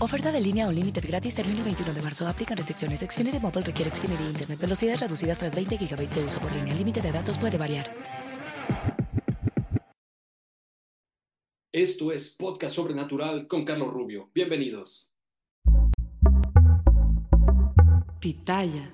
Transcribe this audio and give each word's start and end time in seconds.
Oferta 0.00 0.32
de 0.32 0.40
línea 0.40 0.66
o 0.66 0.72
límite 0.72 1.00
gratis 1.00 1.34
termina 1.34 1.58
el 1.58 1.64
21 1.64 1.94
de 1.94 2.02
marzo. 2.02 2.26
Aplican 2.26 2.56
restricciones. 2.56 3.00
Xfinity 3.00 3.38
Mobile 3.38 3.62
requiere 3.62 3.94
Xfinity 3.94 4.24
Internet. 4.24 4.58
Velocidades 4.58 5.00
reducidas 5.00 5.38
tras 5.38 5.54
20 5.54 5.76
GB 5.76 6.08
de 6.08 6.24
uso 6.24 6.40
por 6.40 6.52
línea. 6.52 6.72
El 6.72 6.78
límite 6.78 7.00
de 7.00 7.12
datos 7.12 7.38
puede 7.38 7.56
variar. 7.56 7.86
Esto 11.72 12.12
es 12.12 12.30
Podcast 12.30 12.76
Sobrenatural 12.76 13.46
con 13.46 13.64
Carlos 13.64 13.92
Rubio. 13.92 14.30
Bienvenidos. 14.34 15.12
Pitaya. 18.20 18.92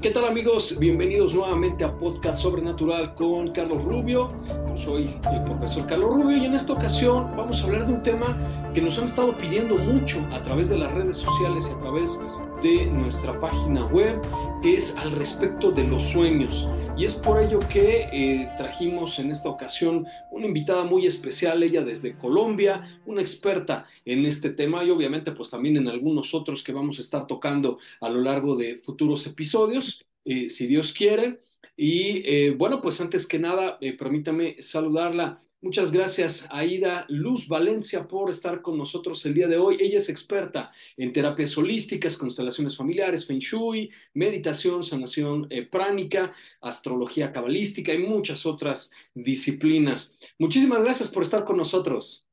¿Qué 0.00 0.10
tal 0.10 0.24
amigos? 0.24 0.78
Bienvenidos 0.78 1.34
nuevamente 1.34 1.84
a 1.84 1.96
Podcast 1.98 2.42
Sobrenatural 2.42 3.14
con 3.14 3.52
Carlos 3.52 3.84
Rubio. 3.84 4.32
Yo 4.68 4.76
soy 4.76 5.20
el 5.30 5.42
profesor 5.42 5.86
Carlos 5.86 6.14
Rubio 6.14 6.38
y 6.38 6.46
en 6.46 6.54
esta 6.54 6.72
ocasión 6.72 7.36
vamos 7.36 7.60
a 7.60 7.64
hablar 7.66 7.86
de 7.86 7.92
un 7.92 8.02
tema 8.02 8.59
que 8.74 8.80
nos 8.80 8.98
han 8.98 9.06
estado 9.06 9.32
pidiendo 9.32 9.76
mucho 9.76 10.20
a 10.30 10.42
través 10.42 10.68
de 10.68 10.78
las 10.78 10.92
redes 10.92 11.16
sociales 11.16 11.66
y 11.68 11.72
a 11.72 11.78
través 11.78 12.18
de 12.62 12.86
nuestra 12.86 13.40
página 13.40 13.86
web, 13.86 14.20
es 14.62 14.94
al 14.96 15.12
respecto 15.12 15.70
de 15.70 15.86
los 15.88 16.02
sueños. 16.02 16.68
Y 16.96 17.04
es 17.04 17.14
por 17.14 17.40
ello 17.40 17.58
que 17.58 18.08
eh, 18.12 18.48
trajimos 18.58 19.18
en 19.18 19.30
esta 19.30 19.48
ocasión 19.48 20.06
una 20.30 20.46
invitada 20.46 20.84
muy 20.84 21.06
especial, 21.06 21.62
ella 21.62 21.82
desde 21.82 22.16
Colombia, 22.16 23.00
una 23.06 23.22
experta 23.22 23.86
en 24.04 24.26
este 24.26 24.50
tema 24.50 24.84
y 24.84 24.90
obviamente 24.90 25.32
pues 25.32 25.50
también 25.50 25.78
en 25.78 25.88
algunos 25.88 26.34
otros 26.34 26.62
que 26.62 26.72
vamos 26.72 26.98
a 26.98 27.02
estar 27.02 27.26
tocando 27.26 27.78
a 28.00 28.08
lo 28.10 28.20
largo 28.20 28.54
de 28.56 28.76
futuros 28.76 29.26
episodios, 29.26 30.04
eh, 30.24 30.50
si 30.50 30.66
Dios 30.66 30.92
quiere. 30.92 31.38
Y 31.76 32.22
eh, 32.26 32.54
bueno, 32.56 32.82
pues 32.82 33.00
antes 33.00 33.26
que 33.26 33.38
nada, 33.38 33.78
permítame 33.98 34.60
saludarla 34.60 35.40
Muchas 35.62 35.92
gracias 35.92 36.46
Aida 36.48 37.04
Luz 37.10 37.46
Valencia 37.46 38.08
por 38.08 38.30
estar 38.30 38.62
con 38.62 38.78
nosotros 38.78 39.26
el 39.26 39.34
día 39.34 39.46
de 39.46 39.58
hoy. 39.58 39.76
Ella 39.78 39.98
es 39.98 40.08
experta 40.08 40.72
en 40.96 41.12
terapias 41.12 41.56
holísticas, 41.58 42.16
constelaciones 42.16 42.78
familiares, 42.78 43.26
feng 43.26 43.40
shui, 43.40 43.90
meditación, 44.14 44.82
sanación 44.82 45.46
eh, 45.50 45.66
pránica, 45.66 46.32
astrología 46.62 47.30
cabalística 47.30 47.92
y 47.92 47.98
muchas 47.98 48.46
otras 48.46 48.90
disciplinas. 49.12 50.16
Muchísimas 50.38 50.82
gracias 50.82 51.10
por 51.10 51.24
estar 51.24 51.44
con 51.44 51.58
nosotros. 51.58 52.24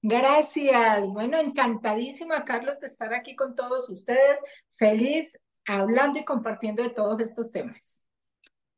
Gracias. 0.00 1.08
Bueno, 1.08 1.38
encantadísima, 1.38 2.44
Carlos, 2.44 2.78
de 2.78 2.86
estar 2.86 3.12
aquí 3.14 3.34
con 3.34 3.56
todos 3.56 3.90
ustedes. 3.90 4.44
Feliz 4.76 5.40
hablando 5.66 6.20
y 6.20 6.24
compartiendo 6.24 6.84
de 6.84 6.90
todos 6.90 7.20
estos 7.20 7.50
temas. 7.50 8.05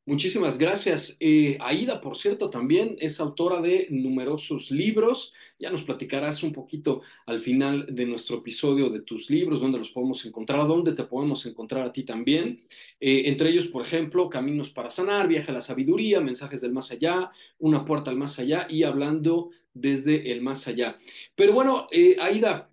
Muchísimas 0.09 0.57
gracias. 0.57 1.17
Eh, 1.19 1.55
Aida, 1.61 2.01
por 2.01 2.17
cierto, 2.17 2.49
también 2.49 2.95
es 2.99 3.19
autora 3.19 3.61
de 3.61 3.85
numerosos 3.91 4.71
libros. 4.71 5.35
Ya 5.59 5.69
nos 5.69 5.83
platicarás 5.83 6.41
un 6.41 6.51
poquito 6.51 7.03
al 7.27 7.41
final 7.41 7.85
de 7.93 8.07
nuestro 8.07 8.37
episodio 8.37 8.89
de 8.89 9.01
tus 9.01 9.29
libros, 9.29 9.61
dónde 9.61 9.77
los 9.77 9.91
podemos 9.91 10.25
encontrar, 10.25 10.65
dónde 10.67 10.93
te 10.93 11.03
podemos 11.03 11.45
encontrar 11.45 11.85
a 11.85 11.91
ti 11.91 12.05
también. 12.05 12.59
Eh, 12.99 13.21
entre 13.25 13.51
ellos, 13.51 13.67
por 13.67 13.83
ejemplo, 13.83 14.31
Caminos 14.31 14.71
para 14.71 14.89
Sanar, 14.89 15.27
Viaje 15.27 15.51
a 15.51 15.53
la 15.53 15.61
Sabiduría, 15.61 16.19
Mensajes 16.21 16.59
del 16.59 16.73
Más 16.73 16.89
Allá, 16.89 17.29
Una 17.59 17.85
Puerta 17.85 18.09
al 18.09 18.17
Más 18.17 18.39
Allá 18.39 18.65
y 18.67 18.81
Hablando 18.81 19.51
desde 19.75 20.31
el 20.31 20.41
Más 20.41 20.67
Allá. 20.67 20.97
Pero 21.35 21.53
bueno, 21.53 21.87
eh, 21.91 22.17
Aida, 22.19 22.71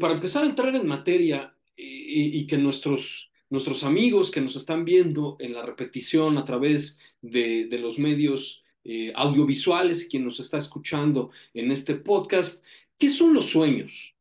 para 0.00 0.14
empezar 0.14 0.42
a 0.42 0.48
entrar 0.48 0.74
en 0.74 0.86
materia 0.86 1.54
y 1.76 2.46
que 2.46 2.56
nuestros 2.56 3.27
nuestros 3.50 3.84
amigos 3.84 4.30
que 4.30 4.40
nos 4.40 4.56
están 4.56 4.84
viendo 4.84 5.36
en 5.38 5.54
la 5.54 5.62
repetición 5.62 6.38
a 6.38 6.44
través 6.44 6.98
de, 7.20 7.68
los 7.80 7.98
medios 7.98 8.62
eh, 8.84 9.12
audiovisuales 9.14 10.02
y 10.02 10.08
quien 10.08 10.24
nos 10.24 10.40
está 10.40 10.58
escuchando 10.58 11.30
en 11.54 11.70
este 11.70 11.94
podcast, 11.94 12.64
¿qué 12.98 13.10
son 13.10 13.34
los 13.34 13.46
sueños? 13.46 14.14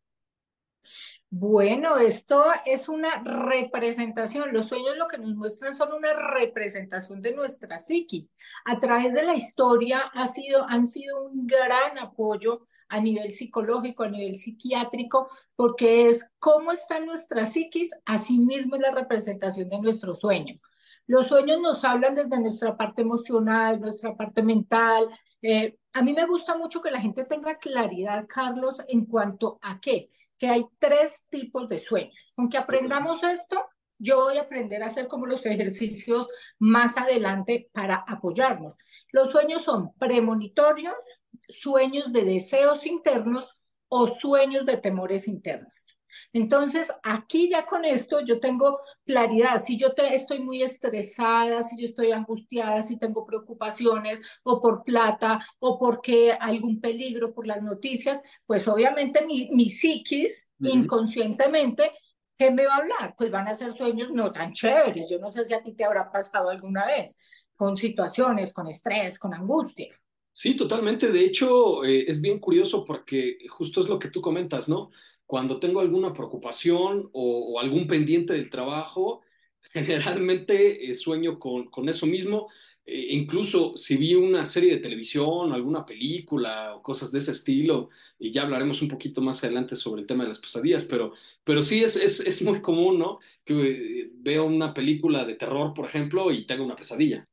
Bueno, 1.30 1.98
esto 1.98 2.46
es 2.66 2.88
una 2.88 3.22
representación. 3.22 4.54
Los 4.54 4.68
sueños 4.68 4.96
lo 4.98 5.10
que 5.10 5.18
nos 5.18 5.36
muestran 5.36 5.76
son 5.76 5.92
una 5.92 6.14
representación 6.14 7.22
de 7.22 7.34
nuestra 7.34 7.82
psiquis. 7.82 8.32
A 8.64 8.80
través 8.80 9.14
de 9.14 9.24
la 9.24 9.36
historia 9.36 10.00
ha 10.14 10.26
sido, 10.26 10.66
han 10.70 10.88
sido 10.88 11.22
un 11.24 11.46
gran 11.46 11.98
apoyo 12.00 12.66
a 12.90 13.00
nivel 13.00 13.32
psicológico, 13.32 14.04
a 14.04 14.10
nivel 14.10 14.36
psiquiátrico, 14.36 15.30
porque 15.56 16.08
es 16.10 16.30
cómo 16.40 16.72
está 16.72 17.00
nuestra 17.00 17.46
psiquis, 17.46 17.92
así 18.06 18.40
mismo 18.40 18.76
es 18.76 18.82
la 18.82 18.92
representación 18.92 19.70
de 19.70 19.80
nuestros 19.80 20.20
sueños. 20.20 20.62
Los 21.08 21.28
sueños 21.28 21.62
nos 21.62 21.84
hablan 21.86 22.16
desde 22.16 22.40
nuestra 22.40 22.76
parte 22.76 23.02
emocional, 23.02 23.80
nuestra 23.80 24.16
parte 24.16 24.44
mental. 24.44 25.08
Eh, 25.42 25.78
a 25.94 26.02
mí 26.02 26.14
me 26.14 26.26
gusta 26.26 26.58
mucho 26.58 26.82
que 26.82 26.92
la 26.92 27.00
gente 27.00 27.24
tenga 27.24 27.58
claridad, 27.58 28.26
Carlos, 28.28 28.82
en 28.88 29.06
cuanto 29.06 29.58
a 29.62 29.80
qué, 29.80 30.10
que 30.38 30.50
hay 30.50 30.66
tres 30.80 31.26
tipos 31.30 31.70
de 31.70 31.80
sueños. 31.80 32.34
Con 32.36 32.50
que 32.50 32.58
aprendamos 32.58 33.24
esto, 33.24 33.66
yo 34.00 34.18
voy 34.18 34.38
a 34.38 34.42
aprender 34.42 34.84
a 34.84 34.88
hacer 34.88 35.08
como 35.08 35.26
los 35.26 35.46
ejercicios 35.46 36.28
más 36.60 36.98
adelante 36.98 37.70
para 37.74 37.96
apoyarnos. 38.08 38.76
Los 39.12 39.32
sueños 39.32 39.64
son 39.64 39.94
premonitorios, 39.94 40.96
sueños 41.48 42.12
de 42.14 42.24
deseos 42.24 42.86
internos 42.86 43.58
o 43.90 44.08
sueños 44.08 44.66
de 44.66 44.78
temores 44.78 45.28
internos. 45.28 45.98
Entonces, 46.34 46.92
aquí 47.04 47.50
ya 47.50 47.66
con 47.66 47.86
esto 47.86 48.20
yo 48.22 48.40
tengo 48.40 48.80
claridad. 49.06 49.60
Si 49.60 49.78
yo 49.78 49.94
te, 49.94 50.16
estoy 50.16 50.40
muy 50.40 50.62
estresada, 50.62 51.62
si 51.62 51.80
yo 51.80 51.86
estoy 51.86 52.12
angustiada, 52.12 52.82
si 52.82 52.98
tengo 52.98 53.26
preocupaciones 53.26 54.22
o 54.44 54.62
por 54.62 54.84
plata 54.84 55.40
o 55.60 55.80
porque 55.80 56.34
algún 56.34 56.82
peligro 56.82 57.34
por 57.34 57.48
las 57.48 57.62
noticias, 57.62 58.22
pues 58.46 58.68
obviamente 58.68 59.26
mi, 59.26 59.50
mi 59.52 59.70
psiquis 59.70 60.50
inconscientemente 60.60 61.92
¿qué 62.38 62.52
me 62.52 62.66
va 62.66 62.76
a 62.76 62.78
hablar? 62.78 63.16
Pues 63.18 63.32
van 63.32 63.48
a 63.48 63.54
ser 63.54 63.74
sueños 63.74 64.12
no 64.12 64.32
tan 64.32 64.54
chéveres. 64.54 65.10
Yo 65.10 65.20
no 65.20 65.32
sé 65.32 65.46
si 65.46 65.54
a 65.54 65.62
ti 65.62 65.74
te 65.74 65.84
habrá 65.84 66.12
pasado 66.12 66.50
alguna 66.50 66.86
vez 66.86 67.18
con 67.56 67.76
situaciones, 67.76 68.54
con 68.54 68.68
estrés, 68.68 69.18
con 69.18 69.34
angustia. 69.34 70.00
Sí, 70.32 70.56
totalmente. 70.56 71.12
De 71.12 71.26
hecho, 71.26 71.84
eh, 71.84 72.06
es 72.08 72.22
bien 72.22 72.40
curioso 72.40 72.86
porque 72.86 73.40
justo 73.50 73.82
es 73.82 73.90
lo 73.90 73.98
que 73.98 74.10
tú 74.10 74.22
comentas, 74.22 74.70
¿no? 74.70 74.92
Cuando 75.26 75.60
tengo 75.60 75.80
alguna 75.80 76.14
preocupación 76.14 77.10
o, 77.12 77.60
algún 77.60 77.88
pendiente 77.88 78.34
del 78.34 78.50
trabajo, 78.50 79.24
generalmente 79.74 80.90
eh, 80.90 80.94
sueño 80.94 81.40
con, 81.40 81.72
con, 81.72 81.90
eso 81.90 82.06
mismo. 82.06 82.50
Eh, 82.88 83.08
incluso 83.12 83.76
si 83.78 83.98
vi 83.98 84.16
una 84.16 84.46
serie 84.46 84.72
de 84.76 84.80
televisión, 84.80 85.52
alguna 85.54 85.86
película 85.86 86.76
o 86.76 86.82
cosas 86.82 87.12
de 87.12 87.20
ese 87.20 87.32
estilo, 87.32 87.90
y 88.18 88.32
ya 88.32 88.44
hablaremos 88.44 88.82
un 88.82 88.88
poquito 88.88 89.22
más 89.22 89.44
adelante 89.44 89.76
sobre 89.76 90.02
el 90.02 90.08
tema 90.08 90.24
de 90.24 90.30
las 90.30 90.40
pesadillas, 90.40 90.86
pero, 90.86 91.14
pero 91.44 91.62
sí 91.62 91.84
es, 91.84 91.98
es, 91.98 92.22
es 92.22 92.42
muy 92.44 92.62
común, 92.62 92.98
¿no? 93.00 93.20
Que 93.46 94.10
veo 94.16 94.46
una 94.46 94.74
película 94.74 95.26
de 95.26 95.36
terror, 95.36 95.74
por 95.74 95.86
ejemplo, 95.86 96.32
y 96.32 96.46
tengo 96.46 96.64
una 96.66 96.76
pesadilla. 96.78 97.28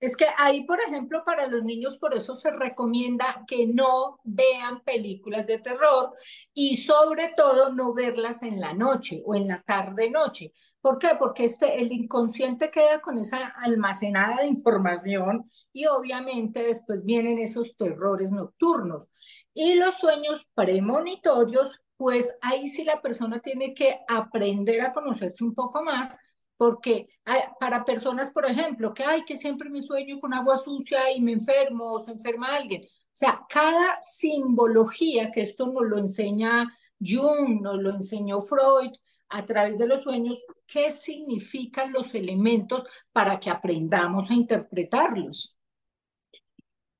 Es 0.00 0.16
que 0.16 0.24
ahí, 0.38 0.64
por 0.64 0.80
ejemplo, 0.80 1.22
para 1.24 1.46
los 1.46 1.62
niños, 1.62 1.98
por 1.98 2.14
eso 2.14 2.34
se 2.34 2.50
recomienda 2.50 3.44
que 3.46 3.66
no 3.66 4.18
vean 4.24 4.82
películas 4.82 5.46
de 5.46 5.58
terror 5.58 6.14
y 6.54 6.78
sobre 6.78 7.34
todo 7.36 7.72
no 7.74 7.92
verlas 7.92 8.42
en 8.42 8.60
la 8.60 8.72
noche 8.72 9.22
o 9.26 9.34
en 9.34 9.48
la 9.48 9.62
tarde-noche. 9.62 10.54
¿Por 10.80 10.98
qué? 10.98 11.10
Porque 11.18 11.44
este, 11.44 11.82
el 11.82 11.92
inconsciente 11.92 12.70
queda 12.70 13.02
con 13.02 13.18
esa 13.18 13.48
almacenada 13.48 14.38
de 14.38 14.46
información 14.46 15.50
y 15.72 15.84
obviamente 15.86 16.62
después 16.62 17.04
vienen 17.04 17.38
esos 17.38 17.76
terrores 17.76 18.32
nocturnos. 18.32 19.10
Y 19.52 19.74
los 19.74 19.98
sueños 19.98 20.48
premonitorios, 20.54 21.78
pues 21.98 22.34
ahí 22.40 22.68
sí 22.68 22.84
la 22.84 23.02
persona 23.02 23.40
tiene 23.40 23.74
que 23.74 24.00
aprender 24.08 24.80
a 24.80 24.94
conocerse 24.94 25.44
un 25.44 25.54
poco 25.54 25.82
más 25.82 26.18
porque 26.60 27.08
para 27.58 27.86
personas, 27.86 28.30
por 28.30 28.44
ejemplo, 28.44 28.92
que 28.92 29.02
hay 29.02 29.24
que 29.24 29.34
siempre 29.34 29.70
me 29.70 29.80
sueño 29.80 30.20
con 30.20 30.34
agua 30.34 30.58
sucia 30.58 31.10
y 31.10 31.18
me 31.22 31.32
enfermo 31.32 31.94
o 31.94 31.98
se 31.98 32.10
enferma 32.10 32.54
alguien. 32.54 32.82
O 32.82 33.14
sea, 33.14 33.46
cada 33.48 33.98
simbología, 34.02 35.30
que 35.30 35.40
esto 35.40 35.68
nos 35.68 35.84
lo 35.84 35.96
enseña 35.96 36.68
Jung, 37.00 37.62
nos 37.62 37.80
lo 37.80 37.94
enseñó 37.94 38.42
Freud, 38.42 38.90
a 39.30 39.46
través 39.46 39.78
de 39.78 39.86
los 39.86 40.02
sueños, 40.02 40.44
qué 40.66 40.90
significan 40.90 41.94
los 41.94 42.14
elementos 42.14 42.86
para 43.10 43.40
que 43.40 43.48
aprendamos 43.48 44.30
a 44.30 44.34
interpretarlos. 44.34 45.56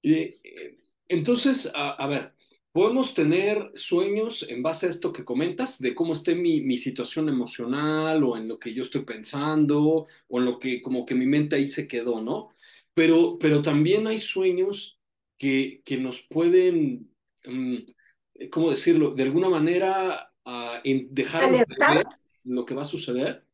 Eh, 0.02 0.40
entonces, 1.06 1.70
a, 1.74 2.06
ver, 2.06 2.32
podemos 2.80 3.12
tener 3.12 3.72
sueños 3.74 4.46
en 4.48 4.62
base 4.62 4.86
a 4.86 4.88
esto 4.88 5.12
que 5.12 5.22
comentas, 5.22 5.78
de 5.80 5.94
cómo 5.94 6.14
esté 6.14 6.34
mi, 6.34 6.62
mi, 6.62 6.78
situación 6.78 7.28
emocional 7.28 8.24
o 8.24 8.38
en 8.38 8.48
lo 8.48 8.58
que 8.58 8.72
yo 8.72 8.84
estoy 8.84 9.04
pensando 9.04 10.06
o 10.28 10.38
en 10.38 10.46
lo 10.46 10.58
que 10.58 10.80
como 10.80 11.04
que 11.04 11.14
mi 11.14 11.26
mente 11.26 11.56
ahí 11.56 11.68
se 11.68 11.86
quedó, 11.86 12.22
¿no? 12.22 12.54
Pero, 12.94 13.36
pero 13.38 13.60
también 13.60 14.06
hay 14.06 14.16
sueños 14.16 14.98
que, 15.36 15.82
que 15.84 15.98
nos 15.98 16.22
pueden, 16.22 17.12
mm, 17.44 17.76
¿cómo 18.50 18.70
decirlo? 18.70 19.10
De 19.10 19.24
alguna 19.24 19.50
manera 19.50 20.32
uh, 20.46 20.80
dejar 21.10 21.66
lo 22.44 22.64
que 22.64 22.74
va 22.74 22.80
a 22.80 22.86
suceder 22.86 23.44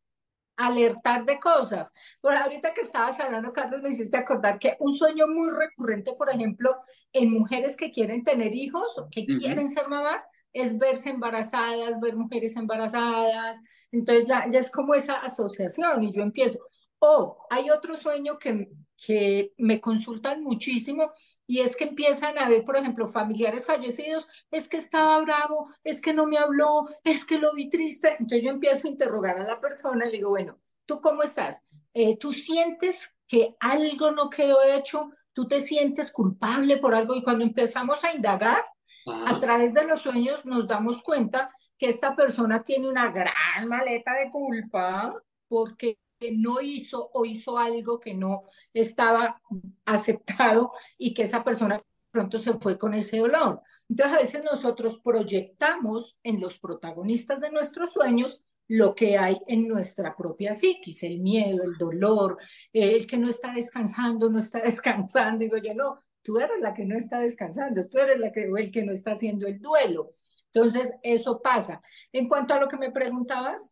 alertar 0.57 1.25
de 1.25 1.39
cosas. 1.39 1.93
Por 2.21 2.35
ahorita 2.35 2.73
que 2.75 2.81
estabas 2.81 3.19
hablando, 3.21 3.53
Carlos, 3.53 3.83
me 3.83 3.91
hiciste 3.91 4.17
acordar 4.17 4.59
que 4.59 4.77
un 4.81 4.93
sueño 4.93 5.27
muy 5.27 5.51
recurrente, 5.51 6.15
por 6.15 6.31
ejemplo, 6.31 6.77
en 7.13 7.31
mujeres 7.31 7.77
que 7.77 7.93
quieren 7.93 8.25
tener 8.25 8.55
hijos 8.55 8.99
o 8.99 9.09
que 9.11 9.27
quieren 9.27 9.69
ser 9.69 9.89
mamás, 9.89 10.27
es 10.53 10.79
verse 10.79 11.11
embarazadas, 11.11 12.01
ver 12.01 12.17
mujeres 12.17 12.57
embarazadas. 12.57 13.59
Entonces 13.93 14.27
ya, 14.27 14.47
ya 14.51 14.59
es 14.59 14.71
como 14.71 14.95
esa 14.95 15.19
asociación 15.19 16.03
y 16.03 16.13
yo 16.13 16.23
empiezo. 16.23 16.59
O 16.99 17.47
hay 17.51 17.71
otro 17.71 17.97
sueño 17.97 18.39
que, 18.39 18.71
que 18.97 19.53
me 19.59 19.81
consultan 19.81 20.43
muchísimo 20.43 21.13
y 21.47 21.61
es 21.61 21.77
que 21.77 21.85
empiezan 21.85 22.39
a 22.39 22.49
ver, 22.49 22.65
por 22.65 22.77
ejemplo, 22.77 23.07
familiares 23.07 23.67
fallecidos, 23.67 24.29
es 24.51 24.69
que 24.69 24.77
estaba 24.77 25.19
bravo, 25.21 25.67
es 25.85 26.01
que 26.01 26.13
no 26.13 26.27
me 26.27 26.39
habló, 26.39 26.89
es 27.05 27.25
que 27.25 27.39
lo 27.39 27.55
vi 27.55 27.71
triste. 27.71 28.17
Entonces 28.19 28.43
yo 28.45 28.51
empiezo 28.51 28.87
a 28.87 28.91
interrogar 28.91 29.39
a 29.39 29.45
la 29.45 29.61
persona 29.61 30.07
y 30.07 30.11
le 30.11 30.17
digo, 30.17 30.31
bueno, 30.31 30.59
¿tú 30.87 31.01
cómo 31.01 31.23
estás? 31.23 31.63
Eh, 31.95 32.17
¿Tú 32.19 32.33
sientes 32.33 33.15
que 33.29 33.55
algo 33.61 34.11
no 34.11 34.29
quedó 34.29 34.63
hecho? 34.65 35.11
¿Tú 35.33 35.47
te 35.47 35.61
sientes 35.61 36.11
culpable 36.11 36.79
por 36.79 36.95
algo? 36.95 37.15
Y 37.15 37.23
cuando 37.23 37.45
empezamos 37.45 38.03
a 38.03 38.13
indagar, 38.13 38.63
a 39.07 39.39
través 39.39 39.73
de 39.73 39.85
los 39.85 40.01
sueños 40.03 40.45
nos 40.45 40.67
damos 40.67 41.01
cuenta 41.03 41.51
que 41.79 41.89
esta 41.89 42.17
persona 42.17 42.65
tiene 42.65 42.89
una 42.89 43.11
gran 43.13 43.69
maleta 43.69 44.15
de 44.15 44.31
culpa 44.31 45.15
porque 45.47 45.99
que 46.19 46.33
no 46.33 46.61
hizo 46.61 47.11
o 47.13 47.25
hizo 47.25 47.59
algo 47.59 48.01
que 48.01 48.15
no 48.15 48.43
estaba 48.73 49.41
aceptado 49.85 50.73
y 50.99 51.15
que 51.15 51.23
esa 51.23 51.45
persona 51.45 51.83
pronto 52.11 52.39
se 52.39 52.55
fue 52.55 52.79
con 52.79 52.95
ese 52.95 53.19
dolor. 53.19 53.61
Entonces 53.89 54.15
a 54.15 54.21
veces 54.21 54.45
nosotros 54.45 55.01
proyectamos 55.03 56.19
en 56.23 56.41
los 56.41 56.59
protagonistas 56.59 57.41
de 57.41 57.51
nuestros 57.51 57.93
sueños 57.93 58.43
lo 58.69 58.95
que 58.95 59.17
hay 59.17 59.39
en 59.47 59.69
nuestra 59.69 60.17
propia 60.17 60.55
psiquis, 60.55 61.03
el 61.05 61.21
miedo, 61.21 61.63
el 61.63 61.79
dolor, 61.79 62.39
el 62.73 63.07
que 63.07 63.17
no 63.17 63.29
está 63.29 63.53
descansando, 63.53 64.29
no 64.29 64.39
está 64.39 64.61
descansando. 64.65 65.41
Digo 65.41 65.57
yo, 65.59 65.75
no, 65.75 66.01
tú 66.23 66.39
eres 66.39 66.61
la 66.61 66.75
que 66.75 66.85
no 66.85 66.97
está 66.97 67.21
descansando, 67.21 67.87
tú 67.87 67.99
eres 67.99 68.19
la 68.19 68.33
que, 68.33 68.51
el 68.57 68.73
que 68.73 68.85
no 68.85 68.93
está 68.93 69.13
haciendo 69.13 69.47
el 69.47 69.61
duelo. 69.61 70.13
Entonces, 70.47 70.95
eso 71.03 71.41
pasa. 71.43 71.83
En 72.13 72.29
cuanto 72.29 72.55
a 72.55 72.61
lo 72.61 72.69
que 72.69 72.79
me 72.79 72.91
preguntabas, 72.91 73.71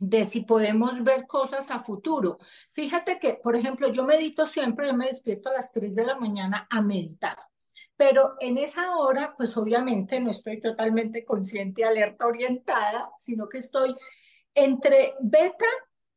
de 0.00 0.24
si 0.24 0.40
podemos 0.40 1.04
ver 1.04 1.26
cosas 1.26 1.70
a 1.70 1.78
futuro. 1.78 2.38
Fíjate 2.72 3.18
que, 3.18 3.34
por 3.34 3.54
ejemplo, 3.54 3.92
yo 3.92 4.02
medito 4.02 4.46
siempre, 4.46 4.88
yo 4.88 4.94
me 4.94 5.06
despierto 5.06 5.50
a 5.50 5.52
las 5.52 5.72
3 5.72 5.94
de 5.94 6.06
la 6.06 6.16
mañana 6.16 6.66
a 6.70 6.80
meditar, 6.80 7.36
pero 7.96 8.34
en 8.40 8.56
esa 8.56 8.96
hora, 8.96 9.34
pues 9.36 9.54
obviamente 9.58 10.18
no 10.18 10.30
estoy 10.30 10.58
totalmente 10.58 11.22
consciente, 11.22 11.84
alerta, 11.84 12.26
orientada, 12.26 13.10
sino 13.18 13.46
que 13.46 13.58
estoy 13.58 13.94
entre 14.54 15.14
beta, 15.20 15.66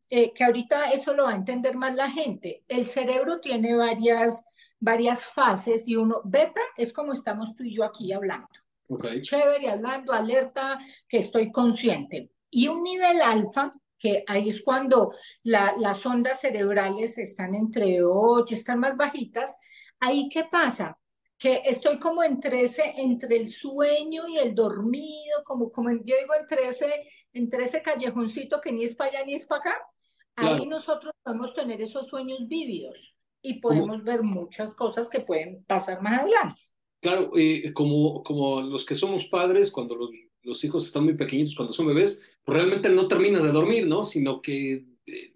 eh, 0.09 0.31
que 0.33 0.45
ahorita 0.45 0.91
eso 0.91 1.13
lo 1.13 1.25
va 1.25 1.31
a 1.31 1.35
entender 1.35 1.75
más 1.75 1.93
la 1.93 2.09
gente. 2.09 2.63
El 2.69 2.87
cerebro 2.87 3.41
tiene 3.41 3.75
varias, 3.75 4.45
varias 4.79 5.25
fases 5.25 5.89
y 5.89 5.97
uno, 5.97 6.21
beta 6.23 6.61
es 6.77 6.93
como 6.93 7.11
estamos 7.11 7.53
tú 7.53 7.63
y 7.63 7.75
yo 7.75 7.83
aquí 7.83 8.13
hablando. 8.13 8.47
Okay. 8.87 9.21
Chévere, 9.21 9.69
hablando, 9.69 10.13
alerta, 10.13 10.79
que 11.09 11.17
estoy 11.17 11.51
consciente 11.51 12.29
y 12.53 12.67
un 12.67 12.83
nivel 12.83 13.19
alfa, 13.21 13.71
que 13.97 14.23
ahí 14.27 14.49
es 14.49 14.61
cuando 14.61 15.11
las 15.43 16.05
ondas 16.05 16.41
cerebrales 16.41 17.17
están 17.17 17.55
entre 17.55 18.03
8, 18.03 18.53
están 18.53 18.79
más 18.79 18.95
bajitas, 18.95 19.57
ahí 19.99 20.29
qué 20.29 20.45
pasa? 20.51 20.97
Que 21.37 21.63
estoy 21.65 21.97
como 21.97 22.23
entre 22.23 22.63
ese, 22.63 22.93
entre 22.97 23.37
el 23.37 23.49
sueño 23.49 24.27
y 24.27 24.37
el 24.37 24.53
dormido, 24.53 25.43
como, 25.43 25.71
como 25.71 25.89
yo 25.89 26.15
digo, 26.15 26.35
entre 26.39 26.67
ese, 26.67 27.07
entre 27.33 27.63
ese 27.63 27.81
callejoncito 27.81 28.61
que 28.61 28.71
ni 28.71 28.83
es 28.83 28.95
para 28.95 29.09
allá 29.09 29.25
ni 29.25 29.33
es 29.33 29.45
para 29.45 29.61
acá. 29.61 29.87
Ahí 30.35 30.65
nosotros 30.67 31.13
podemos 31.23 31.53
tener 31.55 31.81
esos 31.81 32.07
sueños 32.07 32.47
vívidos 32.47 33.15
y 33.41 33.59
podemos 33.59 34.03
ver 34.03 34.21
muchas 34.21 34.75
cosas 34.75 35.09
que 35.09 35.21
pueden 35.21 35.63
pasar 35.65 36.01
más 36.01 36.21
adelante. 36.21 36.61
Claro, 37.01 37.31
eh, 37.35 37.73
como, 37.73 38.23
como 38.23 38.61
los 38.61 38.85
que 38.85 38.95
somos 38.95 39.25
padres, 39.25 39.71
cuando 39.71 39.95
los, 39.95 40.09
los 40.43 40.63
hijos 40.63 40.85
están 40.85 41.05
muy 41.05 41.15
pequeñitos, 41.15 41.55
cuando 41.55 41.73
son 41.73 41.87
bebés, 41.87 42.21
pues 42.43 42.57
realmente 42.57 42.89
no 42.89 43.07
terminas 43.07 43.43
de 43.43 43.51
dormir, 43.51 43.87
¿no? 43.87 44.03
Sino 44.03 44.41
que... 44.41 44.85
Eh, 45.05 45.33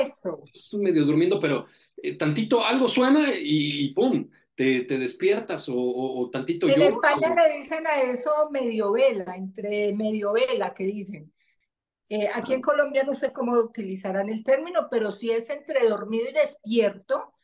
Eso. 0.00 0.44
Es 0.52 0.74
medio 0.74 1.04
durmiendo, 1.04 1.38
pero 1.40 1.66
eh, 1.96 2.16
tantito 2.16 2.64
algo 2.64 2.88
suena 2.88 3.30
y, 3.40 3.88
¡pum! 3.92 4.28
Te, 4.54 4.80
te, 4.80 4.98
despiertas 4.98 5.68
o, 5.68 5.76
o, 5.76 6.30
tantito... 6.30 6.68
En 6.68 6.82
España 6.82 7.32
le 7.32 7.56
dicen 7.56 7.86
a 7.86 8.02
eso 8.02 8.30
medio 8.50 8.90
vela, 8.90 9.36
entre 9.36 9.92
medio 9.92 10.32
vela 10.32 10.74
que 10.74 10.84
dicen. 10.84 11.32
Eh, 12.10 12.28
aquí 12.34 12.54
en 12.54 12.62
Colombia 12.62 13.04
no 13.04 13.14
sé 13.14 13.32
cómo 13.32 13.52
utilizarán 13.52 14.30
el 14.30 14.42
término, 14.42 14.88
pero 14.90 15.12
si 15.12 15.30
es 15.30 15.48
entre 15.50 15.88
dormido 15.88 16.28
y 16.28 16.32
despierto. 16.32 17.34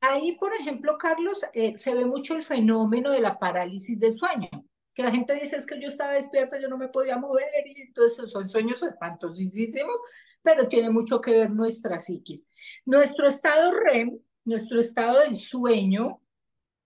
Ahí, 0.00 0.32
por 0.32 0.52
ejemplo, 0.54 0.98
Carlos, 0.98 1.40
se 1.74 1.94
ve 1.94 2.04
mucho 2.04 2.34
el 2.34 2.42
fenómeno 2.42 3.12
de 3.12 3.20
la 3.20 3.38
parálisis 3.38 3.98
del 3.98 4.14
sueño 4.14 4.57
que 4.98 5.04
la 5.04 5.12
gente 5.12 5.32
dice 5.34 5.56
es 5.56 5.64
que 5.64 5.80
yo 5.80 5.86
estaba 5.86 6.14
despierta, 6.14 6.58
yo 6.60 6.68
no 6.68 6.76
me 6.76 6.88
podía 6.88 7.16
mover, 7.16 7.46
y 7.64 7.82
entonces 7.82 8.32
son 8.32 8.48
sueños 8.48 8.82
espantosísimos, 8.82 9.94
pero 10.42 10.66
tiene 10.66 10.90
mucho 10.90 11.20
que 11.20 11.30
ver 11.30 11.50
nuestra 11.50 12.00
psiquis. 12.00 12.50
Nuestro 12.84 13.28
estado 13.28 13.70
REM, 13.78 14.18
nuestro 14.44 14.80
estado 14.80 15.20
del 15.20 15.36
sueño, 15.36 16.20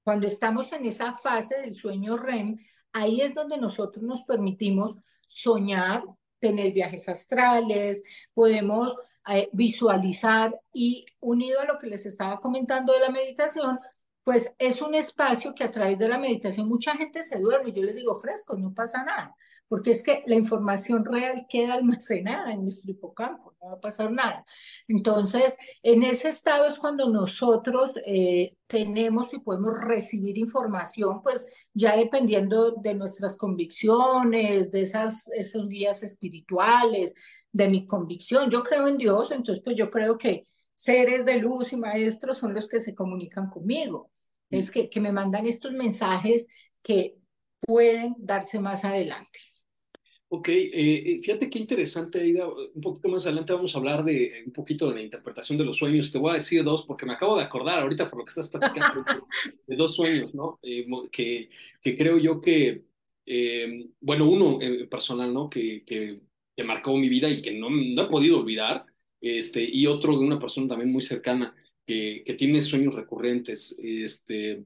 cuando 0.05 0.26
estamos 0.26 0.70
en 0.75 0.84
esa 0.84 1.17
fase 1.17 1.58
del 1.63 1.72
sueño 1.72 2.19
REM, 2.19 2.58
ahí 2.93 3.22
es 3.22 3.34
donde 3.34 3.56
nosotros 3.56 4.05
nos 4.05 4.25
permitimos 4.25 4.98
soñar, 5.25 6.05
tener 6.39 6.75
viajes 6.75 7.08
astrales, 7.08 8.05
podemos 8.34 8.94
eh, 9.27 9.48
visualizar 9.55 10.60
y 10.75 11.06
unido 11.19 11.60
a 11.60 11.65
lo 11.65 11.79
que 11.79 11.86
les 11.86 12.05
estaba 12.05 12.43
comentando 12.43 12.93
de 12.93 13.01
la 13.01 13.08
meditación, 13.08 13.81
pues 14.24 14.52
es 14.58 14.82
un 14.82 14.94
espacio 14.94 15.55
que 15.55 15.64
a 15.64 15.72
través 15.72 15.98
de 15.98 16.08
la 16.08 16.19
meditación 16.19 16.69
mucha 16.69 16.96
gente 16.96 17.22
se 17.22 17.38
duerme. 17.38 17.72
Yo 17.72 17.82
les 17.82 17.96
digo 17.96 18.17
fresco, 18.17 18.56
no 18.56 18.72
pasa 18.72 19.05
nada, 19.05 19.34
porque 19.69 19.91
es 19.91 20.02
que 20.02 20.22
la 20.26 20.36
información 20.36 21.05
real 21.05 21.46
queda 21.48 21.74
almacenada 21.74 22.52
en 22.52 22.62
nuestro 22.62 22.91
hipocampo, 22.91 23.55
no 23.60 23.69
va 23.70 23.74
a 23.74 23.81
pasar 23.81 24.12
nada. 24.12 24.44
Entonces, 24.86 25.56
en 25.82 26.02
ese 26.02 26.29
estado 26.29 26.67
es 26.67 26.79
cuando 26.79 27.08
nosotros 27.10 27.98
eh, 28.06 28.56
tenemos 28.67 29.34
y 29.34 29.41
podemos 29.41 29.72
recibir 29.81 30.38
información, 30.38 31.22
pues 31.22 31.46
ya 31.74 31.96
dependiendo 31.96 32.72
de 32.72 32.94
nuestras 32.94 33.36
convicciones, 33.36 34.70
de 34.70 34.82
esas, 34.82 35.29
esos 35.34 35.69
guías 35.69 36.02
espirituales, 36.02 37.14
de 37.52 37.69
mi 37.69 37.86
convicción. 37.86 38.50
Yo 38.50 38.62
creo 38.62 38.88
en 38.88 38.98
Dios, 38.98 39.31
entonces 39.31 39.62
pues 39.64 39.76
yo 39.76 39.91
creo 39.91 40.17
que 40.17 40.44
seres 40.74 41.24
de 41.24 41.38
luz 41.38 41.72
y 41.72 41.76
maestros 41.76 42.38
son 42.38 42.55
los 42.55 42.69
que 42.69 42.81
se 42.81 42.94
comunican 42.94 43.50
conmigo. 43.50 44.10
Es 44.50 44.70
que, 44.70 44.91
que 44.91 45.00
me 45.00 45.12
mandan 45.12 45.46
estos 45.46 45.72
mensajes 45.72 46.46
que 46.82 47.17
pueden 47.60 48.14
darse 48.19 48.60
más 48.60 48.84
adelante. 48.84 49.38
Ok, 50.34 50.48
eh, 50.48 50.70
eh, 50.72 51.20
fíjate 51.20 51.50
qué 51.50 51.58
interesante, 51.58 52.19
Aida. 52.19 52.48
Un 52.48 52.81
poquito 52.81 53.08
más 53.10 53.26
adelante 53.26 53.52
vamos 53.52 53.74
a 53.74 53.79
hablar 53.79 54.02
de 54.02 54.43
un 54.46 54.52
poquito 54.52 54.88
de 54.88 54.94
la 54.94 55.02
interpretación 55.02 55.58
de 55.58 55.64
los 55.67 55.76
sueños. 55.76 56.10
Te 56.10 56.19
voy 56.19 56.31
a 56.31 56.34
decir 56.36 56.64
dos, 56.64 56.86
porque 56.86 57.05
me 57.05 57.12
acabo 57.12 57.36
de 57.36 57.43
acordar 57.44 57.81
ahorita 57.81 58.08
por 58.08 58.19
lo 58.19 58.24
que 58.24 58.31
estás 58.31 58.48
platicando, 58.48 59.05
de 59.67 59.76
dos 59.76 59.94
sueños, 59.94 60.34
¿no? 60.34 60.58
Eh, 60.62 60.86
que, 61.10 61.50
que 61.82 61.98
creo 61.98 62.17
yo 62.17 62.41
que, 62.41 62.82
bueno, 64.00 64.26
uno 64.26 64.58
personal, 64.91 65.34
¿no? 65.34 65.50
Que, 65.50 65.84
que, 65.84 66.20
que, 66.56 66.64
marcó 66.64 66.96
mi 66.96 67.10
vida 67.10 67.29
y 67.29 67.43
que 67.43 67.52
no, 67.52 67.69
no 67.69 68.02
he 68.02 68.08
podido 68.08 68.41
olvidar, 68.41 68.86
este, 69.22 69.62
y 69.62 69.86
otro 69.86 70.19
de 70.19 70.24
una 70.24 70.38
persona 70.38 70.69
también 70.69 70.93
muy 70.93 71.00
cercana 71.00 71.55
que, 71.86 72.22
que 72.26 72.34
tiene 72.34 72.60
sueños 72.60 72.94
recurrentes. 72.94 73.79
Este, 73.82 74.64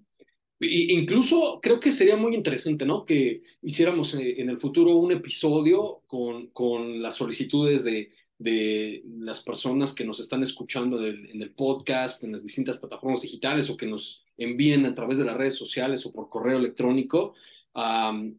incluso 0.60 1.60
creo 1.62 1.78
que 1.78 1.92
sería 1.92 2.16
muy 2.16 2.34
interesante, 2.34 2.84
¿no? 2.84 3.04
Que 3.04 3.42
hiciéramos 3.62 4.14
eh, 4.14 4.40
en 4.40 4.48
el 4.48 4.58
futuro 4.58 4.96
un 4.96 5.12
episodio 5.12 6.02
con, 6.06 6.48
con 6.48 7.00
las 7.00 7.16
solicitudes 7.16 7.84
de, 7.84 8.10
de 8.38 9.02
las 9.18 9.42
personas 9.42 9.94
que 9.94 10.04
nos 10.04 10.20
están 10.20 10.42
escuchando 10.42 11.06
en 11.06 11.40
el 11.40 11.52
podcast, 11.52 12.25
en 12.25 12.32
las 12.32 12.42
distintas 12.42 12.78
plataformas 12.78 13.22
digitales 13.22 13.70
o 13.70 13.76
que 13.76 13.86
nos 13.86 14.25
envíen 14.36 14.84
a 14.86 14.94
través 14.94 15.18
de 15.18 15.25
las 15.25 15.36
redes 15.36 15.54
sociales 15.54 16.04
o 16.04 16.12
por 16.12 16.28
correo 16.28 16.58
electrónico 16.58 17.34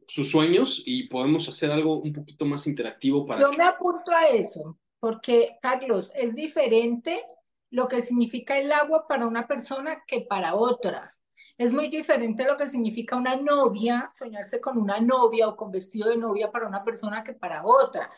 sus 0.07 0.31
sueños 0.31 0.81
y 0.85 1.03
podemos 1.03 1.47
hacer 1.47 1.71
algo 1.71 1.99
un 1.99 2.11
poquito 2.11 2.45
más 2.45 2.65
interactivo 2.65 3.25
para... 3.25 3.41
Yo 3.41 3.51
me 3.51 3.63
apunto 3.63 4.11
a 4.11 4.35
eso, 4.35 4.77
porque 4.99 5.57
Carlos, 5.61 6.11
es 6.15 6.35
diferente 6.35 7.23
lo 7.69 7.87
que 7.87 8.01
significa 8.01 8.57
el 8.57 8.71
agua 8.71 9.07
para 9.07 9.27
una 9.27 9.47
persona 9.47 10.03
que 10.07 10.21
para 10.21 10.55
otra. 10.55 11.15
Es 11.57 11.73
muy 11.73 11.89
diferente 11.89 12.45
lo 12.45 12.57
que 12.57 12.67
significa 12.67 13.15
una 13.15 13.35
novia, 13.35 14.09
soñarse 14.15 14.61
con 14.61 14.77
una 14.77 14.99
novia 14.99 15.47
o 15.47 15.55
con 15.55 15.71
vestido 15.71 16.09
de 16.09 16.17
novia 16.17 16.51
para 16.51 16.67
una 16.67 16.83
persona 16.83 17.23
que 17.23 17.33
para 17.33 17.65
otra. 17.65 18.09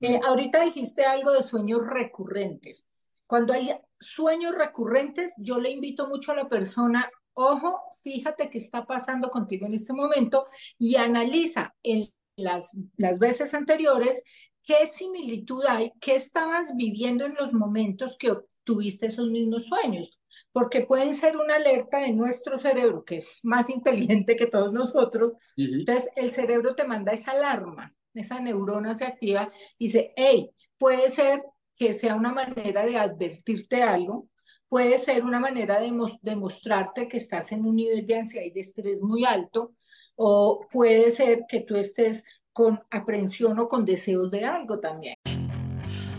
Eh, 0.00 0.20
ahorita 0.24 0.62
dijiste 0.62 1.04
algo 1.04 1.32
de 1.32 1.42
sueños 1.42 1.86
recurrentes. 1.86 2.86
Cuando 3.26 3.52
hay 3.52 3.74
sueños 3.98 4.54
recurrentes, 4.54 5.34
yo 5.38 5.58
le 5.58 5.70
invito 5.70 6.08
mucho 6.08 6.32
a 6.32 6.36
la 6.36 6.48
persona, 6.48 7.10
ojo, 7.34 7.80
fíjate 8.02 8.50
qué 8.50 8.58
está 8.58 8.86
pasando 8.86 9.30
contigo 9.30 9.66
en 9.66 9.72
este 9.72 9.92
momento 9.92 10.46
y 10.78 10.96
analiza 10.96 11.74
en 11.82 12.12
las, 12.36 12.76
las 12.96 13.18
veces 13.18 13.54
anteriores 13.54 14.22
qué 14.66 14.86
similitud 14.86 15.64
hay, 15.66 15.92
qué 16.00 16.14
estabas 16.14 16.74
viviendo 16.74 17.24
en 17.24 17.34
los 17.34 17.52
momentos 17.52 18.16
que 18.18 18.36
tuviste 18.64 19.06
esos 19.06 19.30
mismos 19.30 19.66
sueños, 19.66 20.18
porque 20.52 20.82
pueden 20.82 21.14
ser 21.14 21.36
una 21.36 21.54
alerta 21.54 22.00
de 22.00 22.12
nuestro 22.12 22.58
cerebro, 22.58 23.04
que 23.04 23.16
es 23.16 23.40
más 23.44 23.70
inteligente 23.70 24.36
que 24.36 24.46
todos 24.46 24.72
nosotros. 24.72 25.32
Entonces, 25.56 26.10
el 26.16 26.32
cerebro 26.32 26.74
te 26.74 26.84
manda 26.84 27.12
esa 27.12 27.32
alarma 27.32 27.96
esa 28.20 28.40
neurona 28.40 28.94
se 28.94 29.04
activa 29.04 29.48
y 29.78 29.86
dice, 29.86 30.12
hey, 30.16 30.50
puede 30.78 31.10
ser 31.10 31.42
que 31.76 31.92
sea 31.92 32.14
una 32.14 32.32
manera 32.32 32.84
de 32.84 32.96
advertirte 32.96 33.82
algo, 33.82 34.28
puede 34.68 34.98
ser 34.98 35.24
una 35.24 35.38
manera 35.38 35.80
de 35.80 35.92
demostrarte 36.22 37.08
que 37.08 37.18
estás 37.18 37.52
en 37.52 37.64
un 37.64 37.76
nivel 37.76 38.06
de 38.06 38.18
ansiedad 38.18 38.46
y 38.46 38.50
de 38.50 38.60
estrés 38.60 39.02
muy 39.02 39.24
alto, 39.24 39.72
o 40.16 40.66
puede 40.72 41.10
ser 41.10 41.44
que 41.46 41.60
tú 41.60 41.76
estés 41.76 42.24
con 42.56 42.82
aprensión 42.90 43.58
o 43.58 43.68
con 43.68 43.84
deseos 43.84 44.30
de 44.30 44.46
algo 44.46 44.78
también. 44.78 45.16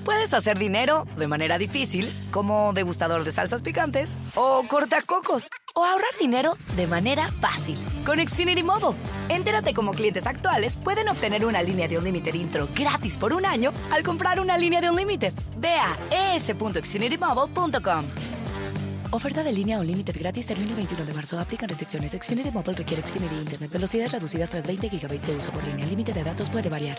Puedes 0.06 0.36
hacer 0.36 0.60
dinero 0.60 1.08
de 1.18 1.28
manera 1.28 1.58
difícil, 1.58 2.14
como 2.30 2.74
degustador 2.74 3.24
de 3.24 3.32
salsas 3.32 3.64
picantes, 3.64 4.16
o 4.36 4.64
cortacocos, 4.70 5.48
o 5.74 5.84
ahorrar 5.84 6.16
dinero 6.22 6.54
de 6.76 6.86
manera 6.86 7.32
fácil 7.42 7.76
con 8.06 8.20
Xfinity 8.20 8.62
Mobile. 8.62 8.96
Entérate 9.30 9.74
cómo 9.74 9.94
clientes 9.94 10.28
actuales 10.28 10.78
pueden 10.78 11.10
obtener 11.10 11.44
una 11.44 11.64
línea 11.64 11.88
de 11.88 11.98
un 11.98 12.04
límite 12.04 12.30
intro 12.38 12.70
gratis 12.74 13.18
por 13.18 13.34
un 13.34 13.44
año 13.44 13.74
al 13.92 14.04
comprar 14.04 14.40
una 14.40 14.60
línea 14.60 14.80
de 14.80 14.92
un 14.92 14.96
límite. 14.96 15.34
Ve 15.58 15.74
a 15.74 16.36
es.xfinitymobile.com. 16.36 18.37
Oferta 19.12 19.42
de 19.42 19.54
línea 19.54 19.80
o 19.80 19.84
límite 19.84 20.12
gratis 20.12 20.48
termina 20.48 20.72
el 20.72 20.76
21 20.76 21.06
de 21.06 21.14
marzo. 21.14 21.40
Aplican 21.40 21.70
restricciones. 21.70 22.12
Xfinity 22.12 22.52
Mobile 22.52 22.78
requiere 22.78 23.02
Xfinity 23.02 23.36
Internet. 23.36 23.72
Velocidades 23.72 24.12
reducidas 24.12 24.50
tras 24.50 24.68
20 24.68 24.90
GB 24.90 25.08
de 25.08 25.36
uso 25.38 25.52
por 25.54 25.64
línea. 25.66 25.86
El 25.86 25.92
límite 25.92 26.12
de 26.12 26.24
datos 26.24 26.50
puede 26.50 26.68
variar. 26.68 26.98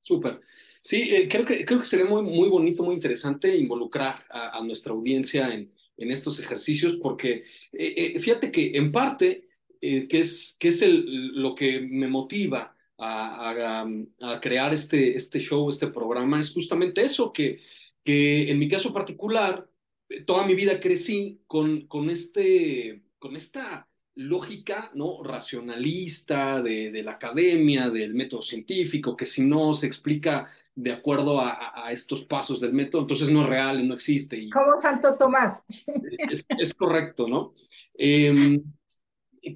Súper. 0.00 0.40
Sí, 0.80 1.14
eh, 1.14 1.28
creo, 1.28 1.44
que, 1.44 1.66
creo 1.66 1.80
que 1.80 1.84
sería 1.84 2.06
muy, 2.06 2.22
muy 2.22 2.48
bonito, 2.48 2.82
muy 2.82 2.94
interesante 2.94 3.54
involucrar 3.54 4.24
a, 4.30 4.62
nuestra 4.64 4.94
audiencia 4.94 5.52
en, 5.52 5.70
en, 5.98 6.10
estos 6.10 6.40
ejercicios, 6.40 6.96
porque 6.96 7.44
eh, 7.72 8.14
eh, 8.14 8.20
fíjate 8.20 8.50
que 8.50 8.74
en 8.74 8.90
parte, 8.90 9.48
que 9.80 10.08
es, 10.10 10.56
que 10.58 10.68
es 10.68 10.80
el, 10.80 11.34
lo 11.34 11.54
que 11.54 11.80
me 11.80 12.08
motiva 12.08 12.74
a, 12.96 13.84
a, 14.22 14.40
crear 14.40 14.72
este, 14.72 15.14
este 15.14 15.40
show, 15.40 15.68
este 15.68 15.88
programa, 15.88 16.40
es 16.40 16.54
justamente 16.54 17.04
eso, 17.04 17.32
que, 17.32 17.60
que 18.04 18.50
en 18.50 18.58
mi 18.58 18.68
caso 18.68 18.92
particular, 18.92 19.68
toda 20.26 20.46
mi 20.46 20.54
vida 20.54 20.80
crecí 20.80 21.42
con, 21.46 21.86
con, 21.86 22.10
este, 22.10 23.02
con 23.18 23.36
esta 23.36 23.88
lógica 24.14 24.90
¿no? 24.94 25.22
racionalista 25.22 26.60
de, 26.60 26.90
de, 26.90 27.02
la 27.02 27.12
academia, 27.12 27.88
del 27.90 28.14
método 28.14 28.42
científico, 28.42 29.16
que 29.16 29.26
si 29.26 29.46
no 29.46 29.74
se 29.74 29.86
explica 29.86 30.48
de 30.74 30.92
acuerdo 30.92 31.40
a, 31.40 31.86
a, 31.86 31.92
estos 31.92 32.22
pasos 32.24 32.60
del 32.60 32.72
método, 32.72 33.02
entonces 33.02 33.28
no 33.28 33.42
es 33.42 33.48
real 33.48 33.86
no 33.86 33.94
existe. 33.94 34.36
Y 34.36 34.50
Como 34.50 34.72
Santo 34.80 35.16
Tomás. 35.16 35.64
Es, 36.30 36.44
es 36.58 36.74
correcto, 36.74 37.28
¿no? 37.28 37.54
Eh, 37.94 38.60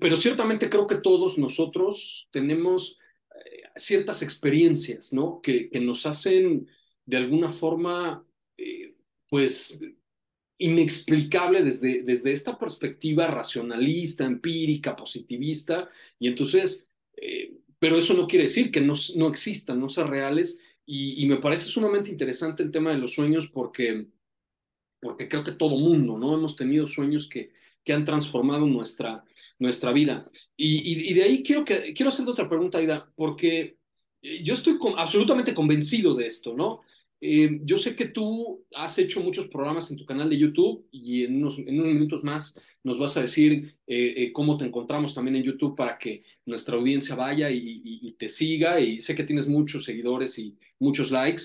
pero 0.01 0.17
ciertamente 0.17 0.69
creo 0.69 0.87
que 0.87 0.97
todos 0.97 1.39
nosotros 1.39 2.29
tenemos 2.31 2.99
eh, 3.35 3.63
ciertas 3.77 4.23
experiencias, 4.23 5.13
¿no? 5.13 5.41
Que, 5.43 5.71
que, 5.71 5.81
nos 5.81 6.07
hacen 6.07 6.69
de 7.05 7.17
alguna 7.17 7.51
forma, 7.51 8.25
eh, 8.63 8.95
pues, 9.29 9.81
inexplicable 10.59 11.63
desde, 11.65 12.03
desde 12.03 12.33
esta 12.33 12.59
perspectiva 12.59 13.27
racionalista, 13.27 14.25
empírica, 14.25 14.95
positivista, 14.95 15.91
y 16.19 16.29
entonces, 16.29 16.89
eh, 17.17 17.59
pero 17.79 17.99
eso 17.99 18.15
no 18.15 18.27
quiere 18.27 18.45
decir 18.45 18.71
que 18.71 18.81
no, 18.81 18.95
no 19.17 19.29
existan, 19.29 19.81
no 19.81 19.89
sean 19.89 20.09
reales, 20.09 20.61
y, 20.85 21.25
me 21.27 21.37
parece 21.37 21.67
sumamente 21.69 22.11
interesante 22.11 22.63
el 22.63 22.71
tema 22.71 22.91
de 22.91 22.99
los 22.99 23.15
sueños 23.15 23.49
porque, 23.49 24.09
porque 25.01 25.29
creo 25.29 25.45
que 25.45 25.53
todo 25.53 25.77
mundo, 25.77 26.19
¿no? 26.19 26.35
Hemos 26.35 26.57
tenido 26.57 26.87
sueños 26.87 27.29
que, 27.29 27.53
que 27.85 27.93
han 27.93 28.05
transformado 28.05 28.67
nuestra, 28.67 29.25
nuestra 29.59 29.93
vida. 29.93 30.29
Y, 30.57 31.11
y, 31.11 31.15
de 31.15 31.23
ahí 31.23 31.43
quiero, 31.43 31.65
que, 31.65 31.95
quiero 31.95 32.09
hacerte 32.09 32.33
otra 32.33 32.49
pregunta, 32.49 32.79
Aida, 32.79 33.11
porque 33.15 33.79
eh, 34.23 34.43
yo 34.43 34.55
estoy 34.55 34.77
absolutamente 34.97 35.55
convencido 35.55 36.15
de 36.15 36.27
esto, 36.27 36.55
¿no? 36.55 36.83
Eh, 37.25 37.61
yo 37.63 37.79
sé 37.79 37.95
que 37.95 38.07
tú 38.07 38.65
has 38.75 38.99
hecho 38.99 39.21
muchos 39.21 39.47
programas 39.47 39.89
en 39.93 39.97
tu 39.97 40.05
canal 40.05 40.29
de 40.29 40.37
YouTube 40.37 40.89
y 40.91 41.23
en 41.23 41.37
unos, 41.37 41.57
minutos 41.57 42.25
más 42.25 42.61
nos 42.83 42.99
vas 42.99 43.17
a 43.17 43.21
decir 43.21 43.77
eh, 43.87 44.15
eh, 44.17 44.33
cómo 44.33 44.57
te 44.57 44.65
encontramos 44.65 45.15
también 45.15 45.37
en 45.37 45.45
YouTube 45.45 45.77
para 45.77 45.97
que 45.99 46.25
nuestra 46.45 46.77
audiencia 46.77 47.15
vaya 47.15 47.49
y, 47.49 48.17
te 48.19 48.29
siga. 48.29 48.81
Y 48.81 49.01
sé 49.01 49.15
que 49.15 49.23
tienes 49.23 49.47
muchos 49.47 49.85
seguidores 49.85 50.37
y 50.41 50.59
muchos 50.81 51.13
likes. 51.13 51.45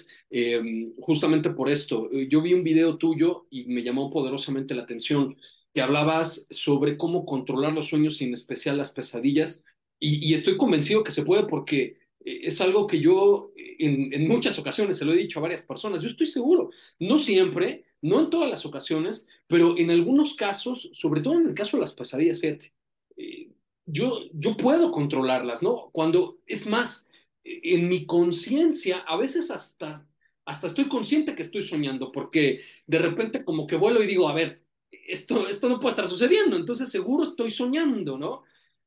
Justamente 1.00 1.52
por 1.52 1.70
esto, 1.70 2.10
yo 2.12 2.42
vi 2.42 2.54
un 2.54 2.64
video 2.64 2.98
tuyo 2.98 3.46
y 3.52 3.66
me 3.66 3.84
llamó 3.84 4.10
poderosamente 4.10 4.74
la 4.74 4.82
atención 4.82 5.38
que 5.74 5.82
hablabas 5.82 6.48
sobre 6.50 6.98
cómo 6.98 7.24
controlar 7.24 7.74
los 7.74 7.88
sueños 7.88 8.20
y 8.20 8.26
en 8.26 8.34
especial 8.34 8.78
las 8.78 8.92
pesadillas. 8.92 9.64
y, 10.00 10.28
y 10.28 10.34
estoy 10.34 10.58
convencido 10.58 11.04
que 11.04 11.12
se 11.12 11.24
puede 11.24 11.46
porque 11.46 11.98
es 12.28 12.60
algo 12.60 12.88
que 12.88 13.00
yo 13.00 13.54
en, 13.56 14.14
en, 14.14 14.28
muchas 14.28 14.60
ocasiones 14.60 14.98
se 14.98 15.06
lo 15.06 15.14
he 15.14 15.18
dicho 15.18 15.40
a 15.40 15.44
varias 15.44 15.62
personas, 15.62 16.02
yo 16.02 16.10
estoy 16.10 16.28
seguro, 16.28 16.72
no 17.00 17.20
siempre, 17.20 17.86
no 18.02 18.20
en 18.20 18.30
todas 18.30 18.50
las 18.50 18.66
ocasiones, 18.66 19.28
pero 19.48 19.78
en 19.78 19.92
algunos 19.92 20.36
casos, 20.36 20.90
sobre 20.92 21.22
todo 21.22 21.36
en 21.40 21.48
el 21.48 21.54
caso 21.54 21.78
de 21.78 21.82
las 21.82 21.94
pesadillas, 21.94 22.42
fíjate, 22.42 22.74
eh, 23.16 23.50
yo, 23.86 24.20
yo 24.34 24.58
puedo 24.58 24.92
controlarlas, 24.92 25.64
¿no? 25.64 25.90
Cuando, 25.94 26.40
es 26.46 26.68
más, 26.68 27.08
en 27.44 27.88
mi 27.88 28.06
conciencia, 28.06 29.00
a 29.00 29.16
veces 29.16 29.50
hasta, 29.50 30.06
hasta 30.46 30.68
estoy 30.68 30.90
consciente 30.90 31.34
que 31.34 31.44
estoy 31.44 31.62
soñando, 31.62 32.12
porque 32.12 32.62
de 32.86 33.00
repente 33.00 33.46
como 33.46 33.66
que 33.66 33.78
vuelo 33.78 34.04
y 34.04 34.08
digo, 34.08 34.28
a 34.28 34.34
ver, 34.34 34.64
esto, 34.92 35.48
esto 35.48 35.70
no 35.70 35.80
puede 35.80 35.92
estar 35.92 36.08
sucediendo, 36.08 36.58
entonces 36.58 36.90
seguro 36.90 37.24
estoy 37.24 37.52
soñando, 37.52 38.18
¿no? 38.18 38.44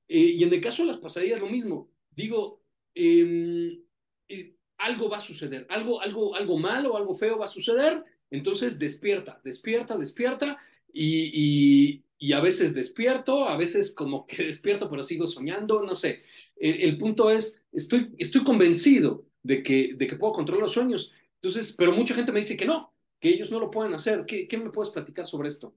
Eh, 0.09 0.19
y 0.19 0.45
en 0.45 0.53
el 0.53 0.61
caso 0.61 0.83
de 0.83 0.89
las 0.89 0.99
pesadillas, 0.99 1.41
lo 1.41 1.49
mismo, 1.49 1.91
digo, 2.11 2.60
eh, 2.95 3.83
eh, 4.29 4.55
algo 4.79 5.09
va 5.09 5.19
a 5.19 5.21
suceder, 5.21 5.67
algo, 5.69 6.01
algo, 6.01 6.35
algo 6.35 6.59
malo, 6.59 6.97
algo 6.97 7.15
feo 7.15 7.39
va 7.39 7.45
a 7.45 7.49
suceder, 7.49 8.05
entonces 8.31 8.79
despierta, 8.79 9.41
despierta, 9.45 9.97
despierta 9.97 10.59
y, 10.93 11.31
y, 11.33 12.05
y, 12.19 12.33
a 12.33 12.41
veces 12.41 12.75
despierto, 12.75 13.49
a 13.49 13.57
veces 13.57 13.95
como 13.95 14.27
que 14.27 14.45
despierto 14.45 14.89
pero 14.89 15.03
sigo 15.03 15.27
soñando, 15.27 15.83
no 15.83 15.95
sé. 15.95 16.23
El, 16.57 16.83
el 16.83 16.99
punto 16.99 17.31
es, 17.31 17.65
estoy, 17.73 18.15
estoy 18.19 18.43
convencido 18.45 19.27
de 19.43 19.63
que, 19.63 19.95
de 19.97 20.07
que 20.07 20.17
puedo 20.17 20.33
controlar 20.33 20.63
los 20.63 20.73
sueños, 20.73 21.13
entonces, 21.43 21.73
pero 21.73 21.93
mucha 21.93 22.15
gente 22.15 22.33
me 22.33 22.41
dice 22.41 22.57
que 22.57 22.67
no, 22.67 22.93
que 23.19 23.31
ellos 23.31 23.51
no 23.51 23.59
lo 23.59 23.71
pueden 23.71 23.95
hacer. 23.95 24.27
¿Qué, 24.27 24.47
qué 24.47 24.59
me 24.59 24.71
puedes 24.71 24.93
platicar 24.93 25.27
sobre 25.27 25.49
esto? 25.49 25.75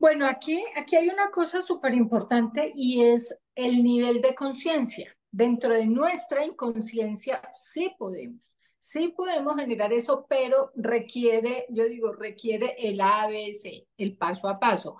Bueno, 0.00 0.26
aquí, 0.26 0.60
aquí 0.74 0.96
hay 0.96 1.08
una 1.08 1.30
cosa 1.30 1.62
súper 1.62 1.94
importante 1.94 2.72
y 2.74 3.02
es 3.02 3.40
el 3.54 3.82
nivel 3.84 4.20
de 4.20 4.34
conciencia 4.34 5.16
dentro 5.34 5.74
de 5.74 5.86
nuestra 5.86 6.44
inconsciencia 6.44 7.42
sí 7.52 7.92
podemos, 7.98 8.54
sí 8.78 9.08
podemos 9.08 9.56
generar 9.56 9.92
eso, 9.92 10.26
pero 10.28 10.70
requiere, 10.76 11.66
yo 11.70 11.84
digo, 11.84 12.12
requiere 12.12 12.76
el 12.78 13.00
ABC, 13.00 13.88
el 13.98 14.16
paso 14.16 14.48
a 14.48 14.60
paso. 14.60 14.96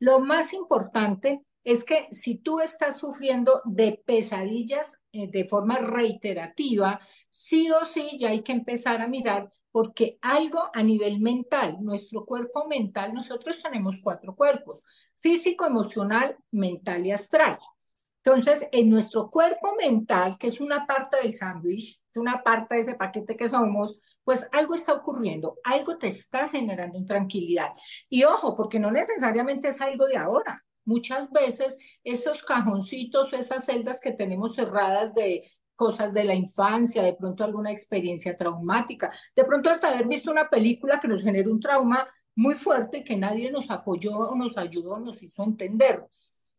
Lo 0.00 0.18
más 0.18 0.52
importante 0.52 1.42
es 1.62 1.84
que 1.84 2.08
si 2.10 2.38
tú 2.38 2.58
estás 2.60 2.98
sufriendo 2.98 3.62
de 3.64 4.02
pesadillas 4.04 4.98
eh, 5.12 5.28
de 5.30 5.44
forma 5.44 5.78
reiterativa, 5.78 7.00
sí 7.30 7.70
o 7.70 7.84
sí 7.84 8.16
ya 8.18 8.30
hay 8.30 8.42
que 8.42 8.52
empezar 8.52 9.00
a 9.00 9.08
mirar 9.08 9.52
porque 9.70 10.18
algo 10.22 10.70
a 10.72 10.82
nivel 10.82 11.20
mental, 11.20 11.76
nuestro 11.80 12.24
cuerpo 12.24 12.66
mental, 12.66 13.12
nosotros 13.12 13.62
tenemos 13.62 14.00
cuatro 14.02 14.34
cuerpos, 14.34 14.84
físico, 15.18 15.66
emocional, 15.66 16.36
mental 16.50 17.06
y 17.06 17.12
astral. 17.12 17.58
Entonces, 18.26 18.66
en 18.72 18.90
nuestro 18.90 19.30
cuerpo 19.30 19.76
mental, 19.76 20.36
que 20.36 20.48
es 20.48 20.60
una 20.60 20.84
parte 20.84 21.16
del 21.22 21.32
sándwich, 21.32 22.00
una 22.16 22.42
parte 22.42 22.74
de 22.74 22.80
ese 22.80 22.94
paquete 22.96 23.36
que 23.36 23.48
somos, 23.48 24.00
pues 24.24 24.48
algo 24.50 24.74
está 24.74 24.94
ocurriendo, 24.94 25.58
algo 25.62 25.96
te 25.96 26.08
está 26.08 26.48
generando 26.48 26.98
intranquilidad. 26.98 27.70
Y 28.08 28.24
ojo, 28.24 28.56
porque 28.56 28.80
no 28.80 28.90
necesariamente 28.90 29.68
es 29.68 29.80
algo 29.80 30.06
de 30.06 30.16
ahora. 30.16 30.64
Muchas 30.84 31.30
veces 31.30 31.78
esos 32.02 32.42
cajoncitos 32.42 33.32
o 33.32 33.36
esas 33.36 33.64
celdas 33.64 34.00
que 34.00 34.10
tenemos 34.10 34.56
cerradas 34.56 35.14
de 35.14 35.48
cosas 35.76 36.12
de 36.12 36.24
la 36.24 36.34
infancia, 36.34 37.04
de 37.04 37.14
pronto 37.14 37.44
alguna 37.44 37.70
experiencia 37.70 38.36
traumática, 38.36 39.12
de 39.36 39.44
pronto 39.44 39.70
hasta 39.70 39.86
haber 39.86 40.08
visto 40.08 40.32
una 40.32 40.50
película 40.50 40.98
que 40.98 41.06
nos 41.06 41.22
genera 41.22 41.48
un 41.48 41.60
trauma 41.60 42.08
muy 42.34 42.56
fuerte 42.56 43.04
que 43.04 43.16
nadie 43.16 43.52
nos 43.52 43.70
apoyó 43.70 44.18
o 44.18 44.34
nos 44.34 44.58
ayudó, 44.58 44.98
nos 44.98 45.22
hizo 45.22 45.44
entender. 45.44 46.04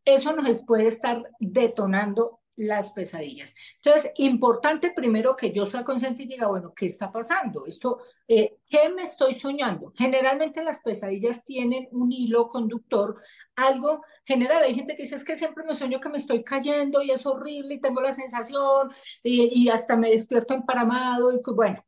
Eso 0.08 0.32
nos 0.32 0.60
puede 0.60 0.86
estar 0.86 1.22
detonando 1.38 2.40
las 2.56 2.92
pesadillas. 2.92 3.54
Entonces, 3.76 4.10
importante 4.16 4.90
primero 4.90 5.36
que 5.36 5.52
yo 5.52 5.66
sea 5.66 5.84
consciente 5.84 6.22
y 6.22 6.28
diga, 6.28 6.46
bueno, 6.48 6.72
¿qué 6.74 6.86
está 6.86 7.12
pasando? 7.12 7.66
Esto, 7.66 7.98
eh, 8.26 8.56
¿qué 8.66 8.88
me 8.88 9.02
estoy 9.02 9.34
soñando? 9.34 9.92
Generalmente 9.94 10.64
las 10.64 10.80
pesadillas 10.80 11.44
tienen 11.44 11.88
un 11.92 12.10
hilo 12.10 12.48
conductor, 12.48 13.20
algo 13.54 14.02
general. 14.24 14.64
Hay 14.64 14.74
gente 14.74 14.96
que 14.96 15.02
dice, 15.02 15.16
es 15.16 15.24
que 15.24 15.36
siempre 15.36 15.62
me 15.62 15.74
sueño 15.74 16.00
que 16.00 16.08
me 16.08 16.16
estoy 16.16 16.42
cayendo 16.42 17.02
y 17.02 17.10
es 17.10 17.26
horrible 17.26 17.74
y 17.74 17.80
tengo 17.80 18.00
la 18.00 18.12
sensación 18.12 18.90
y, 19.22 19.62
y 19.62 19.68
hasta 19.68 19.94
me 19.98 20.08
despierto 20.10 20.54
emparamado 20.54 21.34
y 21.34 21.40
bueno. 21.54 21.84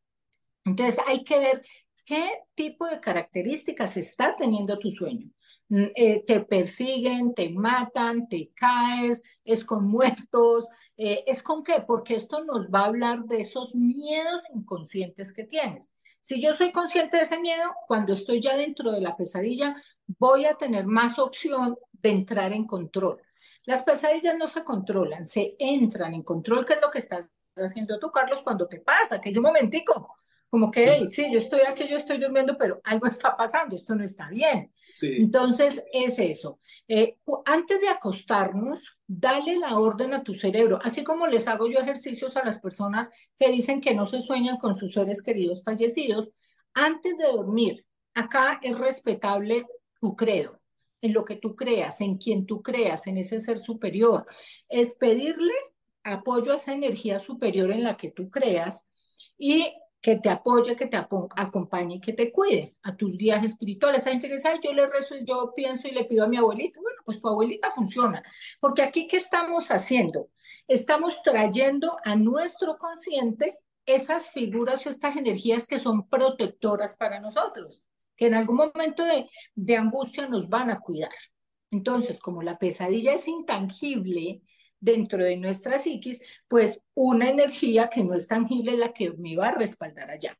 Entonces, 0.66 1.00
hay 1.06 1.24
que 1.24 1.38
ver 1.38 1.62
qué 2.04 2.42
tipo 2.54 2.86
de 2.86 3.00
características 3.00 3.96
está 3.96 4.36
teniendo 4.36 4.78
tu 4.78 4.90
sueño. 4.90 5.30
Mm, 5.70 5.84
eh, 5.94 6.24
te 6.26 6.40
persiguen, 6.40 7.32
te 7.32 7.48
matan, 7.50 8.28
te 8.28 8.50
caes, 8.54 9.22
es 9.44 9.64
con 9.64 9.86
muertos, 10.28 10.66
eh, 10.96 11.24
es 11.26 11.42
con 11.42 11.62
qué, 11.64 11.82
porque 11.86 12.16
esto 12.16 12.44
nos 12.44 12.70
va 12.70 12.80
a 12.80 12.86
hablar 12.86 13.24
de 13.24 13.40
esos 13.40 13.74
miedos 13.74 14.42
inconscientes 14.54 15.32
que 15.32 15.44
tienes. 15.44 15.92
Si 16.20 16.42
yo 16.42 16.52
soy 16.52 16.72
consciente 16.72 17.16
de 17.16 17.22
ese 17.22 17.40
miedo, 17.40 17.70
cuando 17.86 18.12
estoy 18.12 18.40
ya 18.40 18.56
dentro 18.56 18.92
de 18.92 19.00
la 19.00 19.16
pesadilla, 19.16 19.74
voy 20.18 20.44
a 20.44 20.56
tener 20.56 20.86
más 20.86 21.18
opción 21.18 21.78
de 21.92 22.10
entrar 22.10 22.52
en 22.52 22.66
control. 22.66 23.22
Las 23.64 23.82
pesadillas 23.84 24.36
no 24.36 24.48
se 24.48 24.64
controlan, 24.64 25.24
se 25.24 25.54
entran 25.58 26.14
en 26.14 26.22
control, 26.22 26.64
que 26.66 26.74
es 26.74 26.80
lo 26.82 26.90
que 26.90 26.98
estás 26.98 27.26
haciendo 27.56 27.98
tú, 27.98 28.10
Carlos, 28.10 28.42
cuando 28.42 28.66
te 28.66 28.80
pasa, 28.80 29.20
que 29.20 29.30
es 29.30 29.36
un 29.36 29.44
momentico, 29.44 30.16
como 30.50 30.72
que, 30.72 31.06
sí, 31.06 31.28
yo 31.30 31.38
estoy 31.38 31.60
aquí, 31.60 31.86
yo 31.88 31.96
estoy 31.96 32.18
durmiendo, 32.18 32.58
pero 32.58 32.80
algo 32.82 33.06
está 33.06 33.36
pasando, 33.36 33.76
esto 33.76 33.94
no 33.94 34.02
está 34.02 34.28
bien. 34.28 34.72
Entonces, 35.02 35.84
es 35.92 36.18
eso. 36.18 36.58
Eh, 36.88 37.18
antes 37.44 37.80
de 37.80 37.88
acostarnos, 37.88 38.98
dale 39.06 39.56
la 39.56 39.78
orden 39.78 40.12
a 40.12 40.24
tu 40.24 40.34
cerebro, 40.34 40.80
así 40.82 41.04
como 41.04 41.28
les 41.28 41.46
hago 41.46 41.68
yo 41.68 41.78
ejercicios 41.78 42.36
a 42.36 42.44
las 42.44 42.60
personas 42.60 43.10
que 43.38 43.48
dicen 43.48 43.80
que 43.80 43.94
no 43.94 44.04
se 44.04 44.20
sueñan 44.20 44.58
con 44.58 44.74
sus 44.74 44.92
seres 44.92 45.22
queridos 45.22 45.62
fallecidos, 45.62 46.32
antes 46.74 47.16
de 47.16 47.26
dormir, 47.26 47.86
acá 48.14 48.58
es 48.60 48.76
respetable 48.76 49.66
tu 50.00 50.16
credo, 50.16 50.60
en 51.00 51.12
lo 51.12 51.24
que 51.24 51.36
tú 51.36 51.54
creas, 51.54 52.00
en 52.00 52.18
quien 52.18 52.44
tú 52.44 52.60
creas, 52.60 53.06
en 53.06 53.18
ese 53.18 53.38
ser 53.38 53.58
superior, 53.58 54.26
es 54.68 54.94
pedirle 54.94 55.54
apoyo 56.02 56.50
a 56.50 56.56
esa 56.56 56.72
energía 56.72 57.20
superior 57.20 57.70
en 57.70 57.84
la 57.84 57.96
que 57.96 58.10
tú 58.10 58.30
creas 58.30 58.88
y 59.38 59.72
que 60.00 60.16
te 60.16 60.30
apoye, 60.30 60.76
que 60.76 60.86
te 60.86 60.96
acompañe 60.96 61.96
y 61.96 62.00
que 62.00 62.14
te 62.14 62.32
cuide 62.32 62.74
a 62.82 62.96
tus 62.96 63.18
guías 63.18 63.44
espirituales. 63.44 64.06
Hay 64.06 64.12
gente 64.12 64.28
que 64.28 64.34
dice, 64.34 64.48
yo 64.62 64.72
le 64.72 64.86
rezo, 64.86 65.16
yo 65.22 65.52
pienso 65.54 65.88
y 65.88 65.92
le 65.92 66.04
pido 66.04 66.24
a 66.24 66.28
mi 66.28 66.38
abuelita. 66.38 66.80
Bueno, 66.80 67.00
pues 67.04 67.20
tu 67.20 67.28
abuelita 67.28 67.70
funciona. 67.70 68.22
Porque 68.60 68.82
aquí, 68.82 69.06
¿qué 69.06 69.18
estamos 69.18 69.70
haciendo? 69.70 70.30
Estamos 70.66 71.22
trayendo 71.22 71.98
a 72.04 72.16
nuestro 72.16 72.78
consciente 72.78 73.58
esas 73.84 74.30
figuras 74.30 74.86
o 74.86 74.90
estas 74.90 75.16
energías 75.16 75.66
que 75.66 75.78
son 75.78 76.08
protectoras 76.08 76.96
para 76.96 77.20
nosotros, 77.20 77.82
que 78.16 78.26
en 78.26 78.34
algún 78.34 78.56
momento 78.56 79.04
de, 79.04 79.28
de 79.54 79.76
angustia 79.76 80.28
nos 80.28 80.48
van 80.48 80.70
a 80.70 80.80
cuidar. 80.80 81.12
Entonces, 81.70 82.20
como 82.20 82.42
la 82.42 82.58
pesadilla 82.58 83.12
es 83.12 83.28
intangible, 83.28 84.40
dentro 84.80 85.22
de 85.22 85.36
nuestra 85.36 85.78
psiquis, 85.78 86.20
pues 86.48 86.80
una 86.94 87.28
energía 87.28 87.88
que 87.88 88.02
no 88.02 88.14
es 88.14 88.26
tangible 88.26 88.72
es 88.72 88.78
la 88.78 88.92
que 88.92 89.12
me 89.12 89.36
va 89.36 89.48
a 89.48 89.54
respaldar 89.54 90.10
allá. 90.10 90.38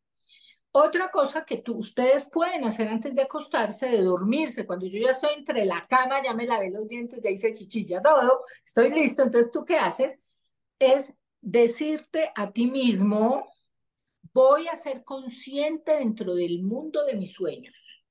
Otra 0.72 1.11
cosa 1.11 1.44
que 1.44 1.59
tú, 1.59 1.79
ustedes 1.79 2.24
pueden 2.24 2.64
hacer 2.64 2.88
antes 2.88 3.14
de 3.14 3.22
acostarse, 3.22 3.88
de 3.88 4.03
dormirse, 4.03 4.66
cuando 4.66 4.87
yo 4.87 5.00
ya 5.00 5.11
estoy 5.11 5.31
entre 5.37 5.64
la 5.64 5.87
cama, 5.88 6.22
ya 6.22 6.33
me 6.33 6.46
lavé 6.46 6.70
los 6.70 6.87
dientes, 6.88 7.20
ya 7.22 7.31
hice 7.31 7.53
chichilla, 7.53 8.00
todo, 8.00 8.44
estoy 8.64 8.90
listo, 8.90 9.22
entonces 9.22 9.50
tú 9.50 9.64
qué 9.64 9.76
haces 9.76 10.18
es 10.79 11.12
decirte 11.40 12.33
a 12.35 12.53
ti 12.53 12.66
mismo, 12.66 13.46
voy 14.33 14.68
a 14.68 14.76
ser 14.76 15.05
consciente 15.05 15.92
dentro 15.96 16.35
del 16.35 16.62
mundo 16.62 17.05
de 17.05 17.14
mis 17.14 17.33
sueños. 17.33 18.03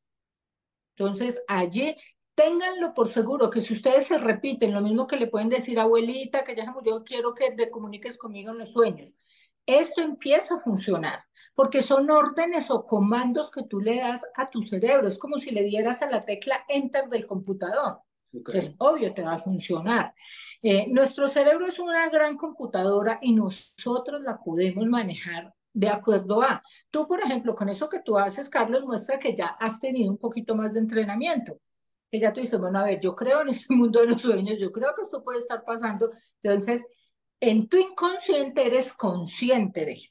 Entonces, 0.95 1.41
allí 1.47 1.95
ténganlo 2.39 2.93
por 2.93 3.09
seguro 3.09 3.49
que 3.49 3.59
si 3.59 3.73
ustedes 3.73 4.07
se 4.07 4.17
repiten 4.17 4.73
lo 4.73 4.79
mismo 4.79 5.07
que 5.07 5.17
le 5.17 5.27
pueden 5.27 5.49
decir 5.49 5.77
abuelita, 5.77 6.45
que 6.45 6.55
ya 6.55 6.63
se 6.63 6.71
murió, 6.71 7.03
quiero 7.03 7.33
que 7.33 7.51
te 7.51 7.69
comuniques 7.69 8.17
conmigo 8.17 8.51
en 8.51 8.59
los 8.59 8.71
sueños. 8.71 9.17
Esto 9.65 9.99
empieza 9.99 10.55
a 10.55 10.61
funcionar 10.61 11.25
porque 11.53 11.81
son 11.81 12.09
órdenes 12.09 12.71
o 12.71 12.85
comandos 12.85 13.51
que 13.51 13.63
tú 13.63 13.81
le 13.81 13.97
das 13.97 14.25
a 14.37 14.49
tu 14.49 14.61
cerebro. 14.61 15.09
Es 15.09 15.19
como 15.19 15.37
si 15.37 15.51
le 15.51 15.65
dieras 15.65 16.01
a 16.01 16.09
la 16.09 16.21
tecla 16.21 16.63
enter 16.69 17.09
del 17.09 17.27
computador. 17.27 17.99
Es 18.53 18.73
obvio, 18.77 19.13
te 19.13 19.21
va 19.21 19.33
a 19.33 19.39
funcionar. 19.39 20.13
Eh, 20.61 20.87
nuestro 20.87 21.27
cerebro 21.27 21.67
es 21.67 21.77
una 21.77 22.07
gran 22.07 22.37
computadora 22.37 23.19
y 23.21 23.33
nosotros 23.33 24.21
la 24.21 24.37
podemos 24.37 24.85
manejar 24.85 25.53
de 25.73 25.89
acuerdo 25.89 26.41
a. 26.41 26.61
Tú, 26.89 27.05
por 27.05 27.19
ejemplo, 27.19 27.53
con 27.53 27.67
eso 27.67 27.89
que 27.89 27.99
tú 27.99 28.17
haces, 28.17 28.47
Carlos, 28.47 28.85
muestra 28.85 29.19
que 29.19 29.35
ya 29.35 29.47
has 29.59 29.81
tenido 29.81 30.09
un 30.09 30.17
poquito 30.17 30.55
más 30.55 30.71
de 30.71 30.79
entrenamiento 30.79 31.59
ya 32.11 32.33
tú 32.33 32.41
dices, 32.41 32.59
bueno, 32.59 32.79
a 32.79 32.83
ver, 32.83 32.99
yo 32.99 33.15
creo 33.15 33.41
en 33.41 33.49
este 33.49 33.73
mundo 33.73 33.99
de 33.99 34.07
los 34.07 34.21
sueños, 34.21 34.59
yo 34.59 34.71
creo 34.71 34.95
que 34.95 35.01
esto 35.01 35.23
puede 35.23 35.39
estar 35.39 35.63
pasando. 35.63 36.11
Entonces, 36.41 36.85
en 37.39 37.67
tu 37.67 37.77
inconsciente 37.77 38.65
eres 38.65 38.93
consciente 38.93 39.85
de. 39.85 40.01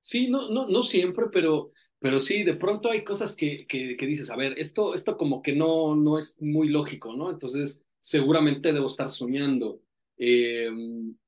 Sí, 0.00 0.28
no, 0.28 0.50
no, 0.50 0.68
no 0.68 0.82
siempre, 0.82 1.26
pero, 1.30 1.68
pero 1.98 2.18
sí, 2.18 2.42
de 2.42 2.54
pronto 2.54 2.90
hay 2.90 3.04
cosas 3.04 3.36
que, 3.36 3.66
que, 3.66 3.96
que, 3.96 4.06
dices, 4.06 4.30
a 4.30 4.36
ver, 4.36 4.58
esto, 4.58 4.94
esto 4.94 5.16
como 5.16 5.42
que 5.42 5.54
no, 5.54 5.94
no 5.94 6.18
es 6.18 6.40
muy 6.40 6.68
lógico, 6.68 7.14
¿no? 7.14 7.30
Entonces, 7.30 7.84
seguramente 8.00 8.72
debo 8.72 8.86
estar 8.86 9.10
soñando. 9.10 9.80
Eh, 10.16 10.68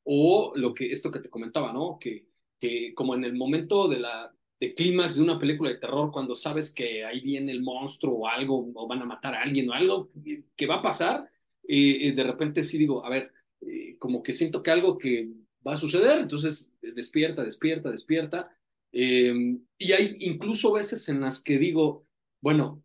o 0.03 0.53
lo 0.57 0.75
que, 0.75 0.91
esto 0.91 1.11
que 1.11 1.21
te 1.21 1.31
comentaba, 1.31 1.73
¿no? 1.73 1.99
Que, 2.01 2.27
que 2.59 2.93
como 2.95 3.15
en 3.15 3.25
el 3.25 3.35
momento 3.35 3.89
de 3.89 4.01
la, 4.01 4.35
de 4.61 4.75
clímax 4.75 5.17
de 5.17 5.23
una 5.23 5.39
película 5.39 5.71
de 5.71 5.79
terror 5.79 6.13
cuando 6.13 6.37
sabes 6.37 6.73
que 6.73 7.05
ahí 7.05 7.21
viene 7.21 7.51
el 7.51 7.63
monstruo 7.63 8.19
o 8.19 8.29
algo, 8.29 8.71
o 8.75 8.87
van 8.87 9.01
a 9.01 9.07
matar 9.07 9.35
a 9.35 9.43
alguien 9.43 9.71
o 9.71 9.73
algo 9.73 10.11
que 10.55 10.67
va 10.67 10.77
a 10.77 10.83
pasar, 10.83 11.31
y 11.63 12.11
de 12.13 12.25
repente 12.25 12.63
sí 12.63 12.77
digo, 12.77 13.05
a 13.05 13.09
ver, 13.09 13.33
eh, 13.61 13.97
como 13.99 14.23
que 14.23 14.33
siento 14.33 14.63
que 14.63 14.71
algo 14.71 14.99
que 14.99 15.31
va 15.67 15.75
a 15.75 15.79
suceder, 15.79 16.19
entonces 16.19 16.73
despierta, 16.81 17.45
despierta, 17.45 17.91
despierta. 17.91 18.51
Em, 18.93 19.61
y 19.79 19.93
hay 19.93 20.17
incluso 20.21 20.73
veces 20.73 21.09
en 21.09 21.21
las 21.21 21.43
que 21.43 21.59
digo, 21.59 22.07
bueno, 22.41 22.83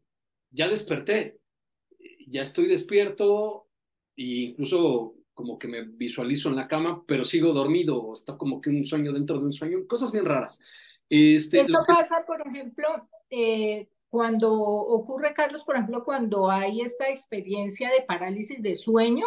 ya 0.51 0.67
desperté, 0.67 1.39
ya 2.27 2.41
estoy 2.41 2.67
despierto, 2.67 3.67
e 4.15 4.23
incluso 4.49 5.15
como 5.33 5.57
que 5.59 5.67
me 5.67 5.83
visualizo 5.83 6.49
en 6.49 6.55
la 6.55 6.67
cama, 6.67 7.03
pero 7.05 7.23
sigo 7.23 7.53
dormido, 7.53 8.01
o 8.01 8.13
está 8.13 8.37
como 8.37 8.61
que 8.61 8.69
un 8.69 8.85
sueño 8.85 9.11
dentro 9.11 9.39
de 9.39 9.45
un 9.45 9.53
sueño, 9.53 9.85
cosas 9.87 10.11
bien 10.11 10.25
raras. 10.25 10.61
Este, 11.09 11.61
Esto 11.61 11.83
pasa, 11.85 12.23
por 12.25 12.41
ejemplo, 12.47 12.87
eh, 13.29 13.89
cuando 14.09 14.53
ocurre, 14.53 15.33
Carlos, 15.33 15.63
por 15.63 15.75
ejemplo, 15.75 16.03
cuando 16.03 16.49
hay 16.49 16.81
esta 16.81 17.09
experiencia 17.09 17.91
de 17.91 18.01
parálisis 18.01 18.61
de 18.61 18.75
sueño, 18.75 19.25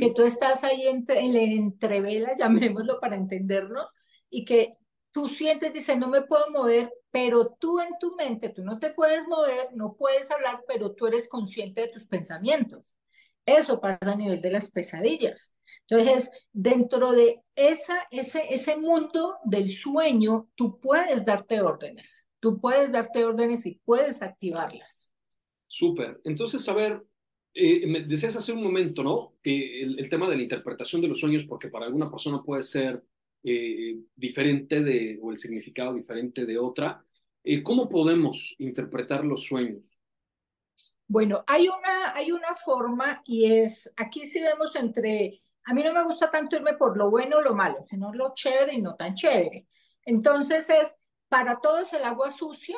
que 0.00 0.12
tú 0.12 0.22
estás 0.22 0.64
ahí 0.64 0.88
entre, 0.88 1.20
en 1.20 1.32
la 1.32 1.40
entrevela, 1.40 2.34
llamémoslo 2.38 2.98
para 2.98 3.14
entendernos, 3.14 3.88
y 4.28 4.44
que 4.44 4.74
tú 5.12 5.28
sientes, 5.28 5.72
dice, 5.72 5.96
no 5.96 6.08
me 6.08 6.22
puedo 6.22 6.50
mover, 6.50 6.92
pero 7.10 7.56
tú 7.58 7.80
en 7.80 7.90
tu 8.00 8.16
mente, 8.16 8.48
tú 8.48 8.64
no 8.64 8.78
te 8.78 8.90
puedes 8.90 9.26
mover, 9.28 9.68
no 9.74 9.94
puedes 9.94 10.30
hablar, 10.30 10.62
pero 10.66 10.92
tú 10.92 11.06
eres 11.06 11.28
consciente 11.28 11.82
de 11.82 11.88
tus 11.88 12.06
pensamientos. 12.06 12.92
Eso 13.46 13.80
pasa 13.80 14.12
a 14.12 14.16
nivel 14.16 14.40
de 14.40 14.50
las 14.50 14.70
pesadillas. 14.70 15.54
Entonces, 15.88 16.30
dentro 16.52 17.12
de 17.12 17.40
esa, 17.54 18.06
ese, 18.10 18.42
ese 18.50 18.76
mundo 18.76 19.36
del 19.44 19.70
sueño, 19.70 20.48
tú 20.56 20.80
puedes 20.80 21.24
darte 21.24 21.60
órdenes, 21.60 22.24
tú 22.40 22.60
puedes 22.60 22.90
darte 22.90 23.24
órdenes 23.24 23.64
y 23.66 23.80
puedes 23.84 24.20
activarlas. 24.20 25.12
Súper. 25.68 26.20
Entonces, 26.24 26.68
a 26.68 26.74
ver, 26.74 27.02
eh, 27.54 27.86
me 27.86 28.00
decías 28.00 28.36
hace 28.36 28.52
un 28.52 28.62
momento, 28.62 29.02
¿no? 29.02 29.34
Que 29.42 29.82
el, 29.82 30.08
tema 30.08 30.28
de 30.28 30.36
la 30.36 30.42
interpretación 30.42 31.00
de 31.00 31.08
los 31.08 31.20
sueños, 31.20 31.44
porque 31.44 31.68
para 31.68 31.86
alguna 31.86 32.10
persona 32.10 32.42
puede 32.42 32.62
ser 32.62 33.02
eh, 33.42 33.96
diferente 34.14 34.82
de, 34.82 35.18
o 35.22 35.30
el 35.30 35.38
significado 35.38 35.94
diferente 35.94 36.44
de 36.44 36.58
otra. 36.58 37.02
Eh, 37.44 37.62
¿Cómo 37.62 37.88
podemos 37.88 38.56
interpretar 38.58 39.24
los 39.24 39.44
sueños? 39.44 39.84
Bueno, 41.08 41.44
hay 41.46 41.68
una, 41.68 42.12
hay 42.14 42.32
una 42.32 42.54
forma 42.54 43.22
y 43.24 43.52
es, 43.60 43.92
aquí 43.96 44.26
sí 44.26 44.40
vemos 44.40 44.74
entre 44.76 45.40
A 45.64 45.74
mí 45.74 45.82
no 45.82 45.92
me 45.92 46.02
gusta 46.02 46.30
tanto 46.30 46.56
irme 46.56 46.74
por 46.74 46.96
lo 46.96 47.10
bueno 47.10 47.38
o 47.38 47.42
lo 47.42 47.54
malo, 47.54 47.78
sino 47.84 48.12
lo 48.12 48.34
chévere 48.34 48.74
y 48.74 48.82
no 48.82 48.96
tan 48.96 49.14
chévere. 49.14 49.66
Entonces 50.04 50.68
es, 50.70 50.96
para 51.28 51.60
todos 51.60 51.92
el 51.92 52.04
agua 52.04 52.30
sucia, 52.30 52.76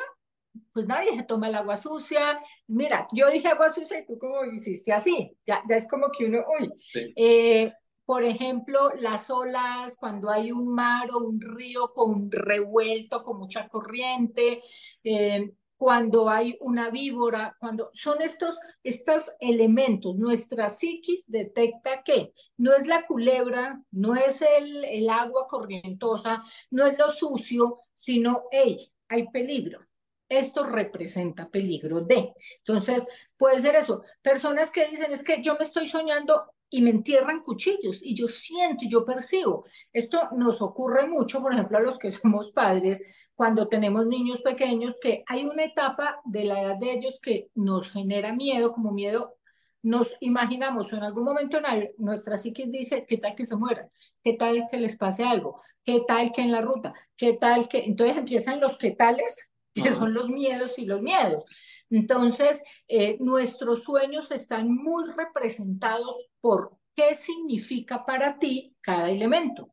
pues 0.73 0.87
nadie 0.87 1.15
se 1.17 1.23
toma 1.23 1.49
el 1.49 1.55
agua 1.55 1.77
sucia. 1.77 2.41
Mira, 2.67 3.09
yo 3.13 3.31
dije 3.31 3.49
agua 3.49 3.71
sucia 3.71 3.99
y 3.99 4.07
tú 4.07 4.19
como 4.19 4.45
hiciste 4.45 4.93
así, 4.93 5.37
ya, 5.47 5.63
ya 5.69 5.77
es 5.77 5.87
como 5.89 6.09
que 6.11 6.27
uno, 6.27 6.45
uy, 6.59 6.71
eh, 7.17 7.73
por 8.05 8.25
ejemplo, 8.25 8.91
las 8.99 9.29
olas, 9.29 9.97
cuando 9.99 10.31
hay 10.31 10.51
un 10.51 10.69
mar 10.69 11.11
o 11.13 11.19
un 11.19 11.41
río 11.41 11.89
con 11.89 12.31
revuelto, 12.31 13.23
con 13.23 13.39
mucha 13.39 13.69
corriente, 13.69 14.63
eh, 15.05 15.53
cuando 15.79 16.29
hay 16.29 16.59
una 16.61 16.91
víbora, 16.91 17.57
cuando 17.59 17.91
son 17.95 18.21
estos, 18.21 18.59
estos 18.83 19.33
elementos, 19.41 20.19
nuestra 20.19 20.69
psiquis 20.69 21.25
detecta 21.31 22.03
que 22.03 22.35
no 22.57 22.75
es 22.75 22.87
la 22.87 23.07
culebra, 23.07 23.81
no 23.93 24.15
es 24.15 24.43
el, 24.43 24.85
el 24.85 25.09
agua 25.09 25.47
corrientosa, 25.49 26.43
no 26.71 26.85
es 26.85 26.99
lo 26.99 27.11
sucio, 27.11 27.83
sino, 27.95 28.45
hey, 28.51 28.93
hay 29.09 29.29
peligro 29.31 29.89
esto 30.29 30.65
representa 30.65 31.49
peligro 31.49 32.03
de. 32.03 32.35
Entonces, 32.59 33.07
puede 33.37 33.61
ser 33.61 33.77
eso. 33.77 34.03
Personas 34.23 34.71
que 34.71 34.87
dicen, 34.87 35.13
es 35.13 35.25
que 35.25 35.43
yo 35.43 35.55
me 35.55 35.63
estoy 35.63 35.87
soñando 35.87 36.53
y 36.71 36.83
me 36.83 36.91
entierran 36.91 37.43
cuchillos 37.43 38.01
y 38.03 38.15
yo 38.15 38.29
siento 38.29 38.85
y 38.85 38.91
yo 38.91 39.05
percibo. 39.05 39.65
Esto 39.93 40.29
nos 40.37 40.61
ocurre 40.61 41.07
mucho, 41.07 41.41
por 41.41 41.53
ejemplo, 41.53 41.79
a 41.79 41.83
los 41.83 41.99
que 41.99 42.11
somos 42.11 42.51
padres, 42.51 43.03
cuando 43.39 43.69
tenemos 43.69 44.05
niños 44.05 44.43
pequeños, 44.43 44.97
que 45.01 45.23
hay 45.29 45.45
una 45.45 45.63
etapa 45.63 46.21
de 46.25 46.43
la 46.43 46.61
edad 46.61 46.77
de 46.77 46.91
ellos 46.91 47.21
que 47.23 47.53
nos 47.55 47.89
genera 47.89 48.33
miedo, 48.33 48.73
como 48.73 48.91
miedo 48.91 49.37
nos 49.81 50.17
imaginamos 50.19 50.93
o 50.93 50.97
en 50.97 51.05
algún 51.05 51.23
momento 51.23 51.59
en 51.59 51.91
nuestra 51.99 52.37
psiquis 52.37 52.69
dice, 52.69 53.07
¿qué 53.07 53.17
tal 53.17 53.37
que 53.37 53.47
se 53.47 53.55
mueran? 53.55 53.89
¿Qué 54.25 54.33
tal 54.33 54.67
que 54.69 54.77
les 54.79 54.97
pase 54.97 55.23
algo? 55.23 55.63
¿Qué 55.85 56.01
tal 56.01 56.33
que 56.33 56.43
en 56.43 56.51
la 56.51 56.63
ruta? 56.63 56.93
¿Qué 57.17 57.35
tal 57.35 57.69
que...? 57.69 57.85
Entonces 57.85 58.17
empiezan 58.17 58.59
los 58.59 58.77
qué 58.77 58.91
tales 58.91 59.49
que 59.73 59.93
son 59.93 60.15
los 60.15 60.29
miedos 60.29 60.77
y 60.77 60.85
los 60.85 61.01
miedos. 61.01 61.45
Entonces, 61.91 62.65
eh, 62.89 63.19
nuestros 63.21 63.85
sueños 63.85 64.33
están 64.33 64.75
muy 64.75 65.05
representados 65.17 66.27
por 66.41 66.77
qué 66.97 67.15
significa 67.15 68.05
para 68.05 68.41
ti 68.41 68.75
cada 68.81 69.13
elemento. 69.13 69.73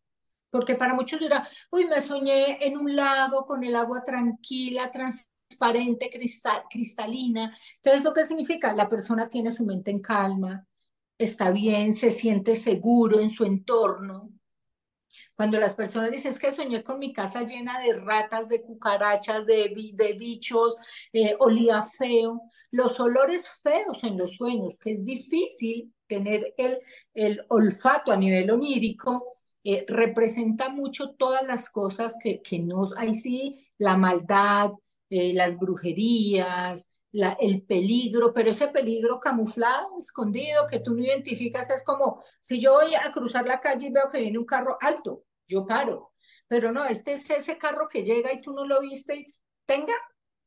Porque 0.56 0.76
para 0.76 0.94
muchos 0.94 1.20
dirá, 1.20 1.46
uy, 1.70 1.84
me 1.86 2.00
soñé 2.00 2.66
en 2.66 2.78
un 2.78 2.96
lago 2.96 3.46
con 3.46 3.62
el 3.66 3.76
agua 3.76 4.06
tranquila, 4.06 4.90
transparente, 4.90 6.10
cristal, 6.10 6.64
cristalina. 6.70 7.54
Entonces, 7.84 8.06
¿lo 8.06 8.14
qué 8.14 8.24
significa? 8.24 8.74
La 8.74 8.88
persona 8.88 9.30
tiene 9.30 9.52
su 9.52 9.66
mente 9.66 9.92
en 9.92 10.00
calma, 10.00 10.66
está 11.18 11.52
bien, 11.52 11.92
se 11.92 12.10
siente 12.10 12.56
seguro 12.56 13.20
en 13.20 13.30
su 13.30 13.44
entorno, 13.44 14.32
cuando 15.36 15.60
las 15.60 15.76
personas 15.76 16.12
dicen 16.12 16.32
es 16.32 16.40
que 16.40 16.52
soñé 16.52 16.84
con 16.84 17.00
mi 17.00 17.12
casa 17.12 17.44
llena 17.44 17.82
de 17.82 17.94
ratas, 17.94 18.48
de 18.48 18.62
cucarachas, 18.62 19.46
de, 19.46 19.92
de 19.94 20.14
bichos, 20.14 20.78
eh, 21.12 21.36
olía 21.40 21.84
feo, 21.84 22.44
los 22.72 23.00
olores 23.02 23.52
feos 23.62 24.04
en 24.06 24.18
los 24.18 24.36
sueños, 24.36 24.80
que 24.80 24.92
es 24.92 25.04
difícil 25.04 25.94
tener 26.08 26.54
el, 26.58 26.80
el 27.14 27.46
olfato 27.50 28.14
a 28.14 28.18
nivel 28.18 28.50
onírico, 28.50 29.35
eh, 29.66 29.84
representa 29.88 30.70
mucho 30.70 31.16
todas 31.16 31.44
las 31.44 31.72
cosas 31.72 32.18
que, 32.22 32.42
que 32.42 32.60
nos, 32.60 32.96
ahí 32.98 33.16
sí, 33.16 33.68
la 33.80 33.98
maldad, 33.98 34.72
eh, 35.10 35.34
las 35.34 35.58
brujerías, 35.58 36.90
el 37.40 37.64
peligro, 37.64 38.32
pero 38.34 38.52
ese 38.52 38.68
peligro 38.68 39.20
camuflado, 39.20 39.98
escondido, 40.00 40.68
que 40.68 40.82
tú 40.82 40.94
no 40.94 41.04
identificas, 41.04 41.72
es 41.72 41.84
como 41.84 42.24
si 42.40 42.60
yo 42.60 42.74
voy 42.74 42.94
a 42.94 43.12
cruzar 43.12 43.48
la 43.48 43.60
calle 43.60 43.88
y 43.88 43.92
veo 43.92 44.10
que 44.12 44.22
viene 44.22 44.38
un 44.38 44.46
carro 44.46 44.78
alto, 44.82 45.24
yo 45.48 45.66
paro, 45.66 46.12
pero 46.48 46.72
no, 46.72 46.86
este 46.86 47.14
es 47.14 47.28
ese 47.30 47.58
carro 47.58 47.88
que 47.90 48.04
llega 48.04 48.34
y 48.34 48.42
tú 48.42 48.54
no 48.54 48.66
lo 48.66 48.82
viste 48.82 49.16
y 49.16 49.34
tenga. 49.66 49.96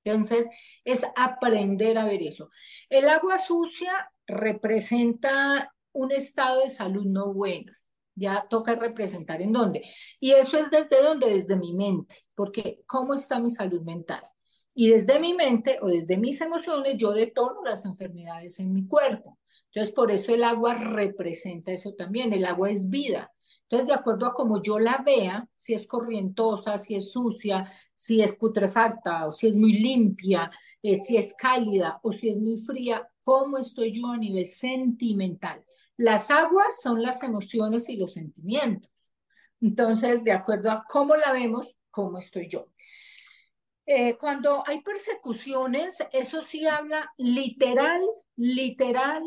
Entonces, 0.04 0.48
es 0.85 1.04
aprender 1.16 1.98
a 1.98 2.04
ver 2.04 2.22
eso. 2.22 2.50
El 2.88 3.09
agua 3.09 3.37
sucia 3.37 4.12
representa 4.26 5.74
un 5.92 6.12
estado 6.12 6.62
de 6.62 6.70
salud 6.70 7.04
no 7.04 7.33
bueno. 7.35 7.72
Ya 8.18 8.46
toca 8.48 8.74
representar 8.74 9.40
en 9.42 9.52
dónde. 9.52 9.83
Y 10.18 10.33
eso 10.33 10.59
es 10.59 10.70
desde 10.70 11.02
dónde, 11.02 11.28
desde 11.28 11.57
mi 11.57 11.72
mente, 11.74 12.16
porque 12.35 12.83
¿cómo 12.87 13.14
está 13.14 13.38
mi 13.38 13.50
salud 13.50 13.83
mental? 13.83 14.22
Y 14.74 14.88
desde 14.88 15.18
mi 15.18 15.35
mente 15.35 15.78
o 15.83 15.87
desde 15.88 16.16
mis 16.16 16.40
emociones 16.40 16.96
yo 16.96 17.12
detono 17.12 17.64
las 17.64 17.85
enfermedades 17.85 18.61
en 18.61 18.72
mi 18.72 18.87
cuerpo. 18.87 19.38
Entonces, 19.72 19.94
por 19.94 20.11
eso 20.11 20.33
el 20.33 20.44
agua 20.44 20.74
representa 20.74 21.72
eso 21.72 21.94
también. 21.94 22.33
El 22.33 22.44
agua 22.44 22.70
es 22.70 22.88
vida. 22.88 23.33
Entonces, 23.62 23.88
de 23.88 23.94
acuerdo 23.94 24.26
a 24.26 24.33
cómo 24.33 24.62
yo 24.62 24.78
la 24.78 25.02
vea, 25.04 25.46
si 25.54 25.74
es 25.74 25.87
corrientosa, 25.87 26.78
si 26.78 26.94
es 26.94 27.12
sucia, 27.12 27.70
si 27.94 28.22
es 28.22 28.37
putrefacta 28.37 29.26
o 29.26 29.33
si 29.33 29.48
es 29.48 29.57
muy 29.57 29.74
limpia, 29.74 30.50
eh, 30.83 30.96
si 30.96 31.16
es 31.16 31.35
cálida 31.35 32.00
o 32.02 32.12
si 32.12 32.31
es 32.31 32.38
muy 32.38 32.57
fría, 32.57 33.07
¿cómo 33.22 33.59
estoy 33.59 33.92
yo 33.92 34.07
a 34.07 34.16
nivel 34.16 34.46
sentimental? 34.46 35.62
Las 35.98 36.30
aguas 36.30 36.80
son 36.80 37.02
las 37.02 37.24
emociones 37.24 37.88
y 37.88 37.96
los 37.96 38.14
sentimientos. 38.14 39.11
Entonces, 39.61 40.22
de 40.22 40.30
acuerdo 40.30 40.70
a 40.70 40.84
cómo 40.88 41.16
la 41.16 41.32
vemos, 41.32 41.76
cómo 41.90 42.18
estoy 42.18 42.48
yo. 42.48 42.68
Eh, 43.84 44.16
cuando 44.16 44.62
hay 44.64 44.80
persecuciones, 44.82 45.98
eso 46.12 46.40
sí 46.42 46.66
habla 46.66 47.12
literal, 47.16 48.00
literal, 48.37 49.24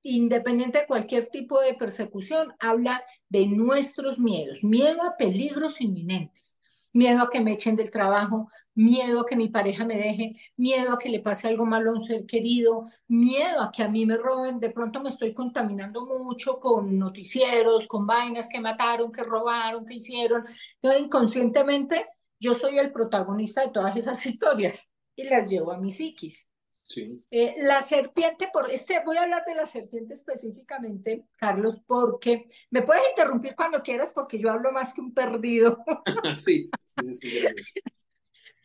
independiente 0.00 0.78
de 0.78 0.86
cualquier 0.86 1.26
tipo 1.26 1.60
de 1.60 1.74
persecución, 1.74 2.54
habla 2.58 3.04
de 3.28 3.46
nuestros 3.46 4.18
miedos, 4.18 4.64
miedo 4.64 5.02
a 5.02 5.18
peligros 5.18 5.82
inminentes, 5.82 6.56
miedo 6.94 7.22
a 7.22 7.28
que 7.28 7.40
me 7.42 7.52
echen 7.52 7.76
del 7.76 7.90
trabajo, 7.90 8.48
miedo 8.74 9.20
a 9.20 9.26
que 9.26 9.36
mi 9.36 9.48
pareja 9.48 9.84
me 9.84 9.96
deje, 9.96 10.36
miedo 10.56 10.92
a 10.92 10.98
que 10.98 11.08
le 11.08 11.20
pase 11.20 11.48
algo 11.48 11.66
malo 11.66 11.90
a 11.90 11.94
un 11.94 12.00
ser 12.00 12.26
querido, 12.26 12.88
miedo 13.08 13.60
a 13.60 13.70
que 13.70 13.82
a 13.82 13.88
mí 13.88 14.04
me 14.06 14.16
roben, 14.16 14.60
de 14.60 14.70
pronto 14.70 15.00
me 15.00 15.08
estoy 15.08 15.32
contaminando 15.32 16.06
mucho 16.06 16.58
con 16.58 16.98
noticieros, 16.98 17.86
con 17.86 18.06
vainas 18.06 18.48
que 18.48 18.60
mataron, 18.60 19.12
que 19.12 19.22
robaron, 19.22 19.84
que 19.84 19.94
hicieron, 19.94 20.44
entonces 20.76 21.02
inconscientemente 21.02 22.06
yo 22.40 22.54
soy 22.54 22.78
el 22.78 22.92
protagonista 22.92 23.62
de 23.62 23.70
todas 23.70 23.96
esas 23.96 24.24
historias 24.26 24.88
y 25.16 25.24
las 25.24 25.48
llevo 25.48 25.72
a 25.72 25.78
mi 25.78 25.90
psiquis. 25.90 26.46
Sí. 26.86 27.24
Eh, 27.30 27.54
la 27.60 27.80
serpiente, 27.80 28.50
por 28.52 28.70
este, 28.70 29.02
voy 29.06 29.16
a 29.16 29.22
hablar 29.22 29.42
de 29.46 29.54
la 29.54 29.64
serpiente 29.64 30.12
específicamente, 30.12 31.24
Carlos, 31.38 31.80
porque 31.86 32.50
me 32.68 32.82
puedes 32.82 33.02
interrumpir 33.08 33.54
cuando 33.56 33.82
quieras, 33.82 34.12
porque 34.14 34.38
yo 34.38 34.50
hablo 34.50 34.70
más 34.70 34.92
que 34.92 35.00
un 35.00 35.14
perdido. 35.14 35.82
sí, 36.38 36.68
sí, 36.84 37.14
sí, 37.14 37.38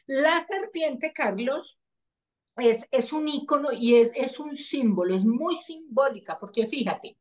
La 0.10 0.44
serpiente, 0.48 1.14
Carlos, 1.14 1.78
es, 2.58 2.88
es 2.90 3.14
un 3.14 3.28
ícono 3.28 3.72
y 3.72 3.98
es, 3.98 4.12
es 4.16 4.40
un 4.40 4.56
símbolo, 4.56 5.14
es 5.14 5.24
muy 5.24 5.56
simbólica, 5.68 6.40
porque 6.40 6.66
fíjate, 6.66 7.16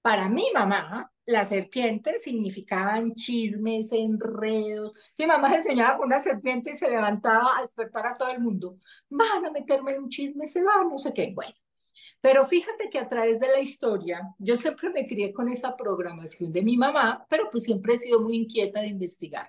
para 0.00 0.28
mi 0.28 0.50
mamá, 0.52 1.12
las 1.24 1.50
serpientes 1.50 2.24
significaban 2.24 3.14
chismes, 3.14 3.92
enredos. 3.92 4.92
Mi 5.16 5.26
mamá 5.26 5.50
se 5.50 5.56
enseñaba 5.58 5.98
con 5.98 6.06
una 6.06 6.18
serpiente 6.18 6.72
y 6.72 6.74
se 6.74 6.90
levantaba 6.90 7.56
a 7.56 7.62
despertar 7.62 8.08
a 8.08 8.18
todo 8.18 8.32
el 8.32 8.40
mundo. 8.40 8.76
Van 9.08 9.46
a 9.46 9.52
meterme 9.52 9.92
en 9.92 10.02
un 10.02 10.08
chisme, 10.08 10.48
se 10.48 10.64
va, 10.64 10.82
no 10.82 10.98
sé 10.98 11.14
qué. 11.14 11.30
Bueno, 11.32 11.54
pero 12.20 12.44
fíjate 12.44 12.90
que 12.90 12.98
a 12.98 13.08
través 13.08 13.38
de 13.38 13.46
la 13.46 13.60
historia, 13.60 14.20
yo 14.40 14.56
siempre 14.56 14.90
me 14.90 15.06
crié 15.06 15.32
con 15.32 15.48
esa 15.48 15.76
programación 15.76 16.52
de 16.52 16.62
mi 16.62 16.76
mamá, 16.76 17.24
pero 17.30 17.48
pues 17.52 17.62
siempre 17.62 17.94
he 17.94 17.98
sido 17.98 18.20
muy 18.20 18.34
inquieta 18.34 18.80
de 18.80 18.88
investigar. 18.88 19.48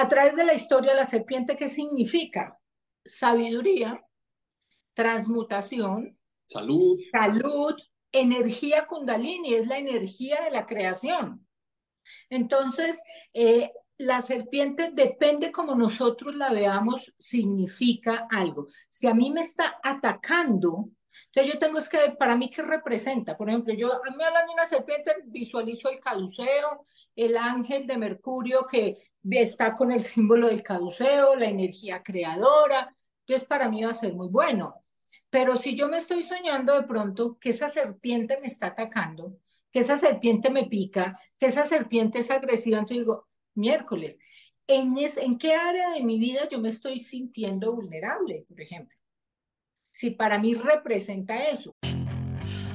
A 0.00 0.06
través 0.06 0.36
de 0.36 0.44
la 0.44 0.54
historia, 0.54 0.94
la 0.94 1.04
serpiente, 1.04 1.56
¿qué 1.56 1.66
significa? 1.66 2.56
Sabiduría, 3.04 4.00
transmutación, 4.94 6.16
salud, 6.46 6.96
salud, 7.10 7.74
energía 8.12 8.86
kundalini, 8.86 9.54
es 9.54 9.66
la 9.66 9.76
energía 9.76 10.42
de 10.44 10.52
la 10.52 10.66
creación. 10.66 11.44
Entonces, 12.30 13.02
eh, 13.34 13.72
la 13.96 14.20
serpiente 14.20 14.92
depende 14.92 15.50
como 15.50 15.74
nosotros 15.74 16.36
la 16.36 16.52
veamos, 16.52 17.12
significa 17.18 18.28
algo. 18.30 18.68
Si 18.88 19.08
a 19.08 19.14
mí 19.14 19.32
me 19.32 19.40
está 19.40 19.80
atacando, 19.82 20.90
entonces 21.32 21.52
yo 21.52 21.58
tengo 21.58 21.78
es 21.78 21.88
que, 21.88 21.98
para 22.18 22.36
mí, 22.36 22.50
¿qué 22.50 22.62
representa? 22.62 23.36
Por 23.36 23.48
ejemplo, 23.48 23.74
yo, 23.74 23.92
a 23.92 24.16
mí 24.16 24.24
hablando 24.24 24.52
de 24.52 24.54
una 24.54 24.66
serpiente, 24.66 25.14
visualizo 25.26 25.90
el 25.90 26.00
caduceo, 26.00 26.86
el 27.14 27.36
ángel 27.36 27.86
de 27.86 27.98
Mercurio 27.98 28.66
que 28.66 28.96
está 29.30 29.74
con 29.74 29.92
el 29.92 30.02
símbolo 30.02 30.48
del 30.48 30.62
caduceo, 30.62 31.36
la 31.36 31.46
energía 31.46 32.02
creadora. 32.02 32.94
Entonces, 33.26 33.46
para 33.46 33.68
mí 33.68 33.84
va 33.84 33.90
a 33.90 33.94
ser 33.94 34.14
muy 34.14 34.28
bueno. 34.28 34.82
Pero 35.30 35.56
si 35.56 35.76
yo 35.76 35.88
me 35.88 35.98
estoy 35.98 36.22
soñando 36.22 36.74
de 36.74 36.86
pronto 36.86 37.38
que 37.38 37.50
esa 37.50 37.68
serpiente 37.68 38.38
me 38.40 38.46
está 38.46 38.68
atacando, 38.68 39.36
que 39.70 39.80
esa 39.80 39.98
serpiente 39.98 40.50
me 40.50 40.64
pica, 40.66 41.20
que 41.38 41.46
esa 41.46 41.64
serpiente 41.64 42.20
es 42.20 42.30
agresiva, 42.30 42.78
entonces 42.78 43.04
digo, 43.04 43.28
miércoles, 43.54 44.18
¿en, 44.66 44.94
¿en 44.96 45.38
qué 45.38 45.54
área 45.54 45.90
de 45.90 46.02
mi 46.02 46.18
vida 46.18 46.48
yo 46.48 46.58
me 46.60 46.70
estoy 46.70 47.00
sintiendo 47.00 47.74
vulnerable, 47.74 48.46
por 48.48 48.60
ejemplo? 48.60 48.97
Si 49.98 50.12
para 50.12 50.38
mí 50.38 50.54
representa 50.54 51.34
eso. 51.48 51.74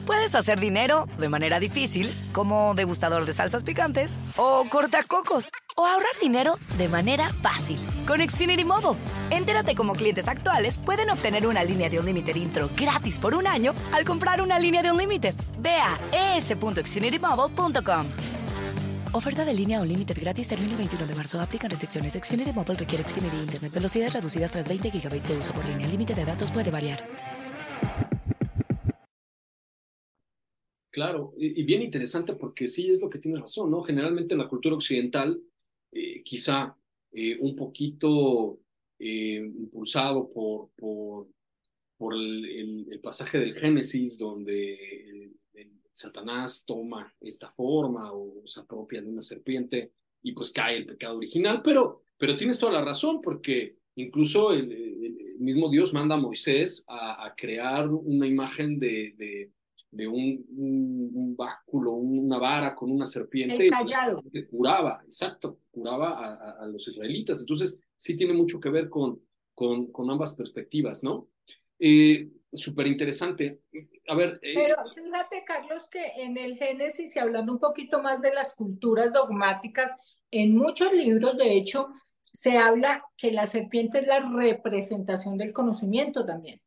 Puedes 0.05 0.35
hacer 0.35 0.59
dinero 0.59 1.07
de 1.17 1.29
manera 1.29 1.57
difícil, 1.61 2.13
como 2.33 2.73
degustador 2.73 3.25
de 3.25 3.31
salsas 3.31 3.63
picantes, 3.63 4.19
o 4.35 4.65
cortacocos, 4.69 5.47
o 5.77 5.85
ahorrar 5.85 6.11
dinero 6.21 6.55
de 6.77 6.89
manera 6.89 7.31
fácil 7.41 7.79
con 8.05 8.19
Xfinity 8.19 8.65
Mobile. 8.65 8.99
Entérate 9.29 9.73
cómo 9.73 9.93
clientes 9.93 10.27
actuales 10.27 10.77
pueden 10.77 11.09
obtener 11.11 11.47
una 11.47 11.63
línea 11.63 11.89
de 11.89 11.99
un 11.99 12.07
límite 12.07 12.37
intro 12.37 12.69
gratis 12.75 13.17
por 13.17 13.35
un 13.35 13.47
año 13.47 13.73
al 13.93 14.03
comprar 14.03 14.41
una 14.41 14.59
línea 14.59 14.83
de 14.83 14.91
un 14.91 14.97
límite. 14.97 15.33
Ve 15.59 15.77
a 15.77 15.97
es.xfinitymobile.com. 16.35 18.07
Oferta 19.15 19.45
de 19.45 19.53
línea 19.53 19.79
o 19.79 19.85
límite 19.85 20.15
gratis 20.15 20.47
termina 20.47 20.71
el 20.71 20.77
21 20.77 21.05
de 21.05 21.13
marzo. 21.13 21.39
Aplican 21.39 21.69
restricciones. 21.69 22.13
Xfinity 22.13 22.51
Mobile 22.51 22.79
requiere 22.79 23.03
Xfinity 23.03 23.37
Internet. 23.37 23.71
Velocidades 23.71 24.11
reducidas 24.11 24.51
tras 24.51 24.67
20 24.67 24.89
GB 24.89 25.21
de 25.21 25.37
uso 25.37 25.53
por 25.53 25.63
línea. 25.67 25.85
El 25.85 25.91
límite 25.91 26.15
de 26.15 26.25
datos 26.25 26.49
puede 26.49 26.71
variar. 26.71 26.99
Claro, 30.89 31.35
y, 31.37 31.61
bien 31.61 31.83
interesante 31.83 32.33
porque 32.33 32.67
sí 32.67 32.89
es 32.89 33.01
lo 33.01 33.09
que 33.09 33.19
tiene 33.19 33.39
razón, 33.39 33.69
¿no? 33.69 33.83
Generalmente 33.83 34.33
en 34.33 34.39
la 34.39 34.47
cultura 34.47 34.75
occidental, 34.75 35.39
eh, 35.91 36.23
quizá 36.23 36.75
eh, 37.11 37.37
un 37.39 37.55
poquito 37.55 38.61
eh, 38.97 39.35
impulsado 39.35 40.31
por, 40.31 40.71
por, 40.75 41.27
por 41.97 42.15
el, 42.15 42.99
pasaje 43.03 43.37
del 43.37 43.53
Génesis, 43.53 44.17
donde 44.17 45.33
Satanás 45.93 46.65
toma 46.65 47.13
esta 47.21 47.49
forma 47.51 48.11
o 48.11 48.41
se 48.45 48.59
apropia 48.59 49.01
de 49.01 49.09
una 49.09 49.21
serpiente 49.21 49.93
y 50.21 50.31
pues 50.33 50.51
cae 50.51 50.77
el 50.77 50.85
pecado 50.85 51.17
original, 51.17 51.61
pero, 51.63 52.03
pero 52.17 52.35
tienes 52.35 52.59
toda 52.59 52.73
la 52.73 52.83
razón 52.83 53.21
porque 53.21 53.77
incluso 53.95 54.51
el, 54.51 55.37
mismo 55.39 55.69
Dios 55.69 55.93
manda 55.93 56.15
a 56.15 56.19
Moisés 56.19 56.85
a, 56.87 57.33
crear 57.35 57.89
una 57.89 58.25
imagen 58.25 58.79
de 58.79 59.51
de 59.93 60.07
un, 60.07 60.45
un, 60.57 61.35
báculo, 61.35 61.93
una 61.93 62.39
vara 62.39 62.75
con 62.75 62.91
una 62.91 63.05
serpiente. 63.05 63.69
Que 64.31 64.47
curaba, 64.47 65.01
exacto, 65.05 65.59
curaba 65.71 66.59
a, 66.59 66.65
los 66.67 66.87
israelitas. 66.87 67.39
Entonces, 67.39 67.79
sí 67.95 68.17
tiene 68.17 68.33
mucho 68.33 68.59
que 68.59 68.69
ver 68.69 68.89
con, 68.89 69.21
con, 69.53 69.91
con 69.91 70.09
ambas 70.09 70.35
perspectivas, 70.35 71.03
¿no? 71.03 71.29
Eh, 71.79 72.29
Súper 72.53 72.87
interesante. 72.87 73.61
A 74.07 74.15
ver. 74.15 74.39
Eh, 74.41 74.53
Pero 74.55 74.75
fíjate, 74.95 75.43
Carlos, 75.45 75.87
que 75.89 76.05
en 76.17 76.37
el 76.37 76.55
Génesis, 76.55 77.15
y 77.15 77.19
hablando 77.19 77.51
un 77.51 77.59
poquito 77.59 78.01
más 78.01 78.21
de 78.21 78.33
las 78.33 78.53
culturas 78.53 79.11
dogmáticas, 79.11 79.95
en 80.29 80.55
muchos 80.55 80.93
libros, 80.93 81.37
de 81.37 81.55
hecho, 81.55 81.89
se 82.31 82.57
habla 82.57 83.05
que 83.17 83.31
la 83.31 83.45
serpiente 83.45 83.99
es 83.99 84.07
la 84.07 84.19
representación 84.19 85.37
del 85.37 85.53
conocimiento 85.53 86.25
también. 86.25 86.61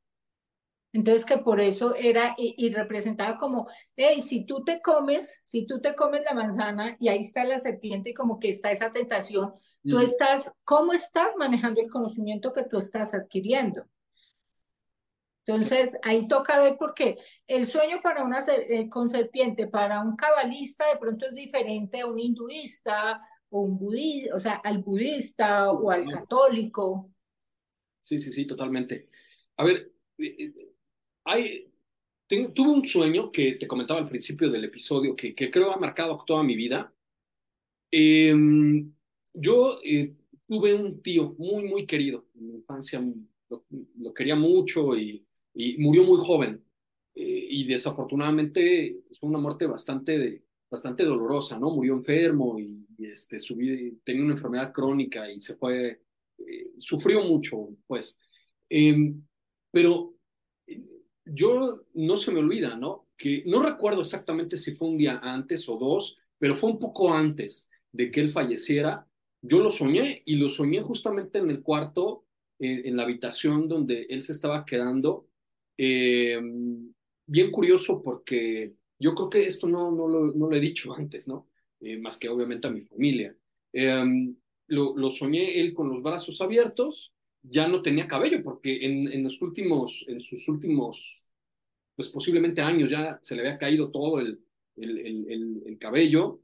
Entonces 0.92 1.26
que 1.26 1.38
por 1.38 1.60
eso 1.60 1.94
era 1.94 2.34
y, 2.38 2.70
representaba 2.72 3.36
como, 3.36 3.68
hey, 3.96 4.22
si 4.22 4.46
tú 4.46 4.64
te 4.64 4.80
comes, 4.80 5.42
si 5.44 5.66
tú 5.66 5.80
te 5.80 5.94
comes 5.94 6.22
la 6.24 6.32
manzana 6.32 6.96
y 6.98 7.08
ahí 7.08 7.20
está 7.20 7.44
la 7.44 7.58
serpiente 7.58 8.10
y 8.10 8.14
como 8.14 8.38
que 8.38 8.48
está 8.48 8.70
esa 8.70 8.92
tentación, 8.92 9.52
tú 9.82 9.98
estás, 9.98 10.52
¿cómo 10.64 10.94
estás 10.94 11.36
manejando 11.36 11.82
el 11.82 11.90
conocimiento 11.90 12.52
que 12.52 12.64
tú 12.64 12.78
estás 12.78 13.12
adquiriendo? 13.12 13.84
Entonces, 15.46 15.96
ahí 16.02 16.26
toca 16.26 16.60
ver 16.60 16.76
por 16.76 16.92
qué. 16.94 17.18
El 17.46 17.66
sueño 17.66 18.00
para 18.02 18.24
una 18.24 18.40
eh, 18.68 18.88
con 18.88 19.08
serpiente, 19.08 19.68
para 19.68 20.02
un 20.02 20.16
cabalista, 20.16 20.88
de 20.88 20.98
pronto 20.98 21.26
es 21.26 21.34
diferente 21.34 22.00
a 22.00 22.06
un 22.06 22.18
hinduista 22.18 23.20
o 23.50 23.60
un 23.60 23.78
budista, 23.78 24.34
o 24.34 24.40
sea, 24.40 24.54
al 24.64 24.78
budista 24.78 25.70
o 25.70 25.90
al 25.90 26.06
católico. 26.06 27.12
Sí, 28.00 28.18
sí, 28.18 28.32
sí, 28.32 28.46
totalmente. 28.46 29.08
A 29.56 29.64
ver, 29.64 29.92
eh, 30.18 30.52
eh, 31.36 31.70
tuve 32.54 32.70
un 32.70 32.84
sueño 32.84 33.30
que 33.30 33.52
te 33.54 33.66
comentaba 33.66 34.00
al 34.00 34.08
principio 34.08 34.50
del 34.50 34.64
episodio 34.64 35.14
que, 35.16 35.34
que 35.34 35.50
creo 35.50 35.72
ha 35.72 35.76
marcado 35.76 36.22
toda 36.26 36.42
mi 36.42 36.56
vida. 36.56 36.92
Em, 37.90 38.92
yo 39.32 39.80
eh, 39.84 40.14
tuve 40.46 40.74
un 40.74 41.02
tío 41.02 41.34
muy, 41.38 41.64
muy 41.64 41.86
querido. 41.86 42.26
En 42.34 42.46
mi 42.46 42.54
infancia 42.54 43.02
lo, 43.48 44.14
quería 44.14 44.36
mucho 44.36 44.96
y, 44.96 45.25
y, 45.56 45.78
murió 45.78 46.04
muy 46.04 46.18
joven. 46.18 46.62
Eh, 47.14 47.46
y 47.50 47.64
desafortunadamente 47.66 49.04
fue 49.18 49.30
una 49.30 49.38
muerte 49.38 49.66
bastante, 49.66 50.44
bastante 50.70 51.04
dolorosa, 51.04 51.58
¿no? 51.58 51.70
Murió 51.70 51.94
enfermo 51.94 52.58
y, 52.60 52.86
este, 52.98 53.38
tenía 54.04 54.22
una 54.22 54.34
enfermedad 54.34 54.72
crónica 54.72 55.30
y 55.30 55.38
se 55.40 55.56
fue, 55.56 56.02
eh, 56.38 56.70
sufrió 56.78 57.22
mucho, 57.24 57.68
pues. 57.86 58.18
Em, 58.68 59.22
pero 59.70 60.16
yo 61.24 61.84
no 61.94 62.16
se 62.16 62.32
me 62.32 62.40
olvida, 62.40 62.76
¿no? 62.76 63.08
Que 63.16 63.42
no 63.46 63.62
recuerdo 63.62 64.00
exactamente 64.00 64.56
si 64.56 64.74
fue 64.74 64.88
un 64.88 64.98
día 64.98 65.18
antes 65.22 65.68
o 65.68 65.76
dos, 65.76 66.18
pero 66.38 66.54
fue 66.54 66.70
un 66.70 66.78
poco 66.78 67.12
antes 67.12 67.68
de 67.92 68.10
que 68.10 68.20
él 68.20 68.30
falleciera. 68.30 69.06
Yo 69.42 69.60
lo 69.60 69.70
soñé 69.70 70.22
y 70.26 70.36
lo 70.36 70.48
soñé 70.48 70.80
justamente 70.80 71.38
en 71.38 71.50
el 71.50 71.62
cuarto, 71.62 72.24
eh, 72.58 72.82
en 72.84 72.96
la 72.96 73.04
habitación 73.04 73.68
donde 73.68 74.06
él 74.08 74.22
se 74.22 74.32
estaba 74.32 74.64
quedando. 74.64 75.28
Eh, 75.78 76.40
bien 77.26 77.50
curioso 77.50 78.02
porque 78.02 78.74
yo 78.98 79.14
creo 79.14 79.28
que 79.28 79.46
esto 79.46 79.68
no, 79.68 79.90
no, 79.90 80.08
lo, 80.08 80.32
no 80.32 80.48
lo 80.48 80.56
he 80.56 80.60
dicho 80.60 80.94
antes, 80.94 81.28
¿no? 81.28 81.48
Eh, 81.80 81.98
más 81.98 82.18
que 82.18 82.28
obviamente 82.28 82.66
a 82.66 82.70
mi 82.70 82.80
familia. 82.80 83.36
Lo, 84.68 84.96
lo, 84.96 85.10
soñé 85.10 85.60
él 85.60 85.74
con 85.74 85.88
los 85.88 86.02
brazos 86.02 86.40
abiertos, 86.40 87.12
ya 87.42 87.68
no 87.68 87.82
tenía 87.82 88.08
cabello, 88.08 88.42
porque 88.42 88.84
en, 88.84 89.12
en, 89.12 89.22
los 89.22 89.40
últimos, 89.40 90.04
en 90.08 90.20
sus 90.20 90.48
últimos, 90.48 91.30
pues 91.94 92.08
posiblemente 92.08 92.60
años 92.62 92.90
ya 92.90 93.18
se 93.22 93.36
le 93.36 93.42
había 93.42 93.58
caído 93.58 93.90
todo 93.90 94.18
el, 94.18 94.40
el, 94.76 94.98
el, 94.98 95.62
el 95.66 95.78
cabello, 95.78 96.40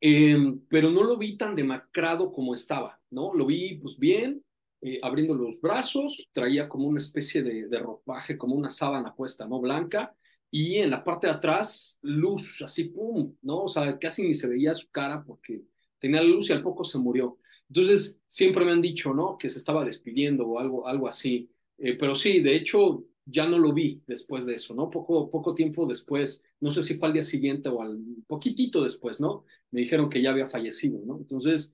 em, 0.00 0.60
pero 0.68 0.90
no 0.90 1.02
lo 1.04 1.16
vi 1.18 1.36
tan 1.36 1.54
demacrado 1.54 2.32
como 2.32 2.54
estaba, 2.54 3.00
¿no? 3.10 3.34
Lo 3.34 3.46
vi 3.46 3.76
pues 3.76 3.98
bien, 3.98 4.42
eh, 4.82 4.98
abriendo 5.02 5.34
los 5.34 5.60
brazos, 5.60 6.28
traía 6.32 6.68
como 6.68 6.86
una 6.86 6.98
especie 6.98 7.42
de, 7.42 7.68
de 7.68 7.78
ropaje, 7.78 8.36
como 8.36 8.54
una 8.54 8.70
sábana 8.70 9.14
puesta, 9.14 9.46
¿no? 9.46 9.60
Blanca, 9.60 10.14
y 10.50 10.76
en 10.76 10.90
la 10.90 11.02
parte 11.02 11.26
de 11.28 11.32
atrás, 11.32 11.98
luz, 12.02 12.60
así, 12.62 12.84
pum, 12.84 13.34
¿no? 13.40 13.62
O 13.62 13.68
sea, 13.68 13.98
casi 13.98 14.22
ni 14.22 14.34
se 14.34 14.48
veía 14.48 14.74
su 14.74 14.90
cara 14.90 15.24
porque 15.24 15.62
tenía 15.98 16.22
luz 16.22 16.50
y 16.50 16.52
al 16.52 16.62
poco 16.62 16.84
se 16.84 16.98
murió. 16.98 17.38
Entonces, 17.68 18.20
siempre 18.26 18.64
me 18.64 18.72
han 18.72 18.82
dicho, 18.82 19.14
¿no? 19.14 19.38
Que 19.38 19.48
se 19.48 19.56
estaba 19.58 19.82
despidiendo 19.82 20.46
o 20.46 20.58
algo, 20.58 20.86
algo 20.86 21.08
así. 21.08 21.50
Eh, 21.78 21.96
pero 21.98 22.14
sí, 22.14 22.40
de 22.40 22.54
hecho, 22.54 23.04
ya 23.24 23.46
no 23.46 23.58
lo 23.58 23.72
vi 23.72 24.02
después 24.06 24.44
de 24.44 24.56
eso, 24.56 24.74
¿no? 24.74 24.90
Poco, 24.90 25.30
poco 25.30 25.54
tiempo 25.54 25.86
después, 25.86 26.44
no 26.60 26.70
sé 26.70 26.82
si 26.82 26.94
fue 26.94 27.08
al 27.08 27.14
día 27.14 27.22
siguiente 27.22 27.70
o 27.70 27.80
al 27.80 27.98
poquitito 28.26 28.82
después, 28.82 29.20
¿no? 29.20 29.44
Me 29.70 29.80
dijeron 29.80 30.10
que 30.10 30.20
ya 30.20 30.30
había 30.32 30.48
fallecido, 30.48 31.00
¿no? 31.06 31.16
Entonces, 31.16 31.72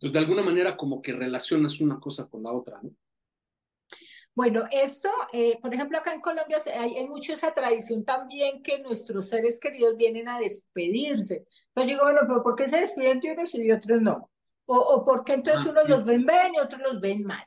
pues 0.00 0.12
de 0.12 0.18
alguna 0.18 0.42
manera 0.42 0.76
como 0.76 1.02
que 1.02 1.12
relacionas 1.12 1.80
una 1.80 2.00
cosa 2.00 2.28
con 2.28 2.42
la 2.42 2.52
otra, 2.52 2.80
¿no? 2.82 2.90
Bueno, 4.32 4.64
esto, 4.70 5.10
eh, 5.32 5.58
por 5.60 5.74
ejemplo, 5.74 5.98
acá 5.98 6.14
en 6.14 6.20
Colombia 6.20 6.58
hay, 6.78 6.96
hay, 6.96 7.08
mucho 7.08 7.32
esa 7.32 7.52
tradición 7.52 8.04
también 8.04 8.62
que 8.62 8.78
nuestros 8.78 9.28
seres 9.28 9.58
queridos 9.58 9.96
vienen 9.96 10.28
a 10.28 10.38
despedirse. 10.38 11.46
Pero 11.74 11.86
digo, 11.86 12.04
bueno, 12.04 12.20
pero 12.26 12.42
¿por 12.42 12.54
qué 12.54 12.68
se 12.68 12.78
despiden 12.78 13.20
de 13.20 13.32
unos 13.32 13.54
y 13.54 13.64
de 13.64 13.74
otros 13.74 14.00
no? 14.00 14.30
o, 14.72 14.78
o 14.78 15.04
porque 15.04 15.32
entonces 15.32 15.66
ah, 15.66 15.70
unos 15.70 15.88
los 15.88 16.04
ven 16.04 16.24
bien 16.24 16.54
y 16.54 16.60
otros 16.60 16.80
los 16.80 17.00
ven 17.00 17.24
mal. 17.24 17.44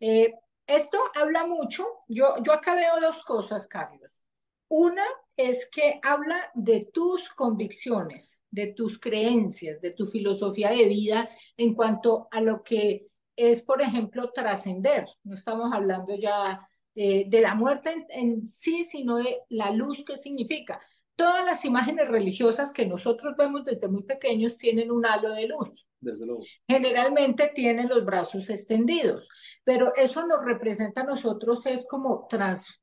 Eh, 0.00 0.34
esto 0.66 0.98
habla 1.14 1.46
mucho, 1.46 1.86
yo, 2.08 2.34
yo 2.42 2.52
acá 2.52 2.74
veo 2.74 3.00
dos 3.00 3.22
cosas, 3.22 3.68
Carlos. 3.68 4.20
Una 4.68 5.04
es 5.36 5.68
que 5.70 6.00
habla 6.02 6.50
de 6.54 6.90
tus 6.92 7.28
convicciones, 7.28 8.40
de 8.52 8.68
tus 8.68 9.00
creencias, 9.00 9.80
de 9.80 9.90
tu 9.90 10.06
filosofía 10.06 10.70
de 10.70 10.86
vida 10.86 11.28
en 11.56 11.74
cuanto 11.74 12.28
a 12.30 12.40
lo 12.40 12.62
que 12.62 13.08
es, 13.34 13.62
por 13.62 13.82
ejemplo, 13.82 14.30
trascender. 14.30 15.06
No 15.24 15.34
estamos 15.34 15.72
hablando 15.72 16.14
ya 16.14 16.60
eh, 16.94 17.24
de 17.28 17.40
la 17.40 17.54
muerte 17.54 17.90
en, 17.90 18.06
en, 18.10 18.46
sí, 18.48 18.84
sino 18.84 19.16
de 19.16 19.40
la 19.48 19.70
luz 19.70 20.04
que 20.04 20.16
significa. 20.16 20.80
Todas 21.16 21.44
las 21.44 21.64
imágenes 21.64 22.08
religiosas 22.08 22.72
que 22.72 22.86
nosotros 22.86 23.34
vemos 23.36 23.64
desde 23.64 23.88
muy 23.88 24.02
pequeños 24.02 24.58
tienen 24.58 24.90
un 24.90 25.06
halo 25.06 25.30
de 25.30 25.46
luz. 25.46 25.86
Desde 26.00 26.26
luego. 26.26 26.42
Generalmente 26.68 27.50
tienen 27.54 27.88
los 27.88 28.04
brazos 28.04 28.50
extendidos, 28.50 29.28
pero 29.64 29.94
eso 29.96 30.26
nos 30.26 30.44
representa 30.44 31.02
a 31.02 31.04
nosotros 31.04 31.64
es 31.66 31.86
como 31.86 32.28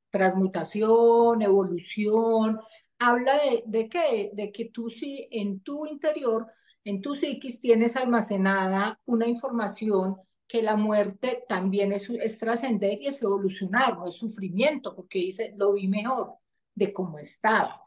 transmutación, 0.10 1.42
evolución. 1.42 2.60
Habla 3.00 3.34
de, 3.38 3.64
de, 3.66 3.90
que, 3.90 4.32
de 4.34 4.52
que 4.52 4.66
tú 4.66 4.90
sí 4.90 5.28
en 5.32 5.62
tu 5.62 5.86
interior, 5.86 6.48
en 6.84 7.02
tu 7.02 7.16
psiquis 7.16 7.62
tienes 7.62 7.96
almacenada 7.96 9.00
una 9.06 9.28
información 9.28 10.18
que 10.48 10.64
la 10.64 10.76
muerte 10.76 11.46
también 11.48 11.94
es, 11.94 12.10
es 12.10 12.38
trascender 12.38 13.00
y 13.02 13.08
es 13.08 13.22
evolucionar, 13.22 13.98
no 13.98 14.08
es 14.08 14.16
sufrimiento, 14.16 14.96
porque 14.96 15.20
dice, 15.20 15.54
lo 15.56 15.74
vi 15.74 15.88
mejor 15.88 16.34
de 16.74 16.92
cómo 16.92 17.20
estaba. 17.20 17.84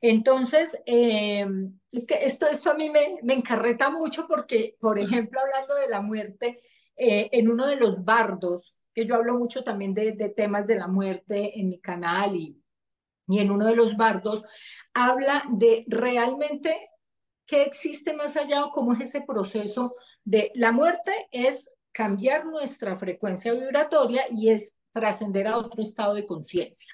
Entonces, 0.00 0.78
eh, 0.84 1.46
es 1.90 2.06
que 2.06 2.24
esto, 2.24 2.46
esto 2.46 2.70
a 2.70 2.74
mí 2.74 2.90
me, 2.90 3.20
me, 3.22 3.32
encarreta 3.32 3.88
mucho 3.88 4.26
porque, 4.28 4.76
por 4.78 4.98
ejemplo, 4.98 5.40
hablando 5.40 5.74
de 5.76 5.88
la 5.88 6.02
muerte, 6.02 6.60
eh, 6.96 7.30
en 7.32 7.48
uno 7.48 7.66
de 7.66 7.76
los 7.76 8.04
bardos, 8.04 8.76
que 8.92 9.06
yo 9.06 9.14
hablo 9.14 9.38
mucho 9.38 9.64
también 9.64 9.94
de, 9.94 10.12
de, 10.12 10.28
temas 10.28 10.66
de 10.66 10.76
la 10.76 10.88
muerte 10.88 11.58
en 11.58 11.70
mi 11.70 11.80
canal 11.80 12.36
y, 12.36 12.62
y 13.26 13.38
en 13.38 13.50
uno 13.50 13.66
de 13.66 13.76
los 13.76 13.96
bardos 13.96 14.42
habla 14.92 15.44
de 15.50 15.84
realmente 15.88 16.90
qué 17.46 17.62
existe 17.62 18.12
más 18.14 18.36
allá 18.36 18.64
o 18.64 18.70
cómo 18.70 18.92
es 18.92 19.00
ese 19.00 19.22
proceso 19.22 19.94
de 20.24 20.50
la 20.54 20.72
muerte 20.72 21.12
es 21.30 21.68
cambiar 21.92 22.46
nuestra 22.46 22.96
frecuencia 22.96 23.52
vibratoria 23.52 24.24
y 24.30 24.50
es 24.50 24.76
trascender 24.92 25.46
a 25.46 25.58
otro 25.58 25.82
estado 25.82 26.14
de 26.14 26.26
conciencia. 26.26 26.92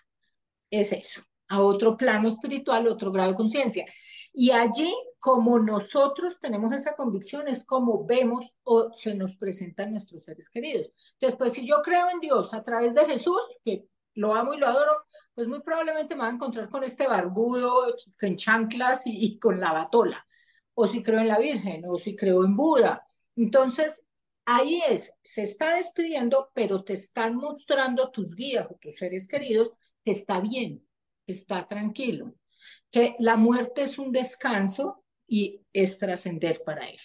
Es 0.71 0.93
eso, 0.93 1.23
a 1.49 1.61
otro 1.61 1.97
plano 1.97 2.29
espiritual, 2.29 2.87
otro 2.87 3.13
grado 3.13 3.31
de 3.31 3.37
conciencia. 3.37 3.87
Y 4.33 4.51
allí, 4.53 4.95
como 5.19 5.59
nosotros 5.59 6.39
tenemos 6.41 6.73
esa 6.73 6.95
convicción, 6.95 7.49
es 7.49 7.65
como 7.65 8.07
vemos 8.07 8.57
o 8.63 8.93
se 8.93 9.15
nos 9.15 9.37
presentan 9.37 9.91
nuestros 9.91 10.25
seres 10.25 10.49
queridos. 10.49 10.93
Entonces, 11.15 11.37
pues 11.37 11.53
si 11.53 11.67
yo 11.67 11.83
creo 11.83 12.09
en 12.11 12.21
Dios 12.21 12.55
a 12.55 12.63
través 12.63 12.95
de 12.95 13.05
Jesús, 13.07 13.41
que 13.65 13.87
lo 14.15 14.35
amo 14.35 14.55
y 14.55 14.59
lo 14.59 14.67
adoro, 14.67 14.93
pues 15.35 15.47
muy 15.49 15.61
probablemente 15.61 16.15
me 16.15 16.23
va 16.23 16.29
a 16.29 16.33
encontrar 16.33 16.69
con 16.69 16.85
este 16.85 17.07
barbudo, 17.07 17.95
con 18.19 18.37
chanclas 18.37 19.07
y, 19.07 19.25
y 19.27 19.39
con 19.39 19.61
la 19.61 19.73
batola. 19.73 20.27
O 20.75 20.87
si 20.87 21.03
creo 21.03 21.21
en 21.21 21.29
la 21.29 21.39
Virgen, 21.39 21.85
o 21.87 21.97
si 21.99 22.17
creo 22.17 22.45
en 22.45 22.57
Buda. 22.57 23.07
Entonces, 23.37 24.03
ahí 24.45 24.83
es, 24.89 25.15
se 25.23 25.43
está 25.43 25.77
despidiendo, 25.77 26.51
pero 26.55 26.83
te 26.83 26.95
están 26.95 27.37
mostrando 27.37 28.11
tus 28.11 28.35
guías 28.35 28.67
o 28.71 28.75
tus 28.75 28.97
seres 28.97 29.29
queridos 29.29 29.71
que 30.05 30.11
está 30.11 30.41
bien, 30.41 30.85
que 31.27 31.33
está 31.33 31.67
tranquilo, 31.67 32.35
que 32.91 33.17
la 33.19 33.37
muerte 33.37 33.83
es 33.83 33.99
un 33.99 34.13
descanso 34.13 35.05
y 35.27 35.65
es 35.73 35.99
trascender 35.99 36.63
para 36.65 36.89
él. 36.89 36.99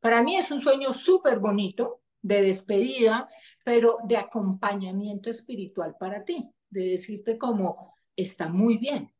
Para 0.00 0.22
mí 0.22 0.36
es 0.36 0.50
un 0.50 0.60
sueño 0.60 0.92
súper 0.92 1.40
bonito 1.40 2.02
de 2.20 2.42
despedida, 2.42 3.28
pero 3.64 3.98
de 4.04 4.16
acompañamiento 4.16 5.28
espiritual 5.28 5.96
para 5.98 6.24
ti, 6.24 6.48
de 6.72 6.90
decirte 6.90 7.38
como 7.38 7.94
está 8.16 8.48
muy 8.48 8.78
bien. 8.78 9.12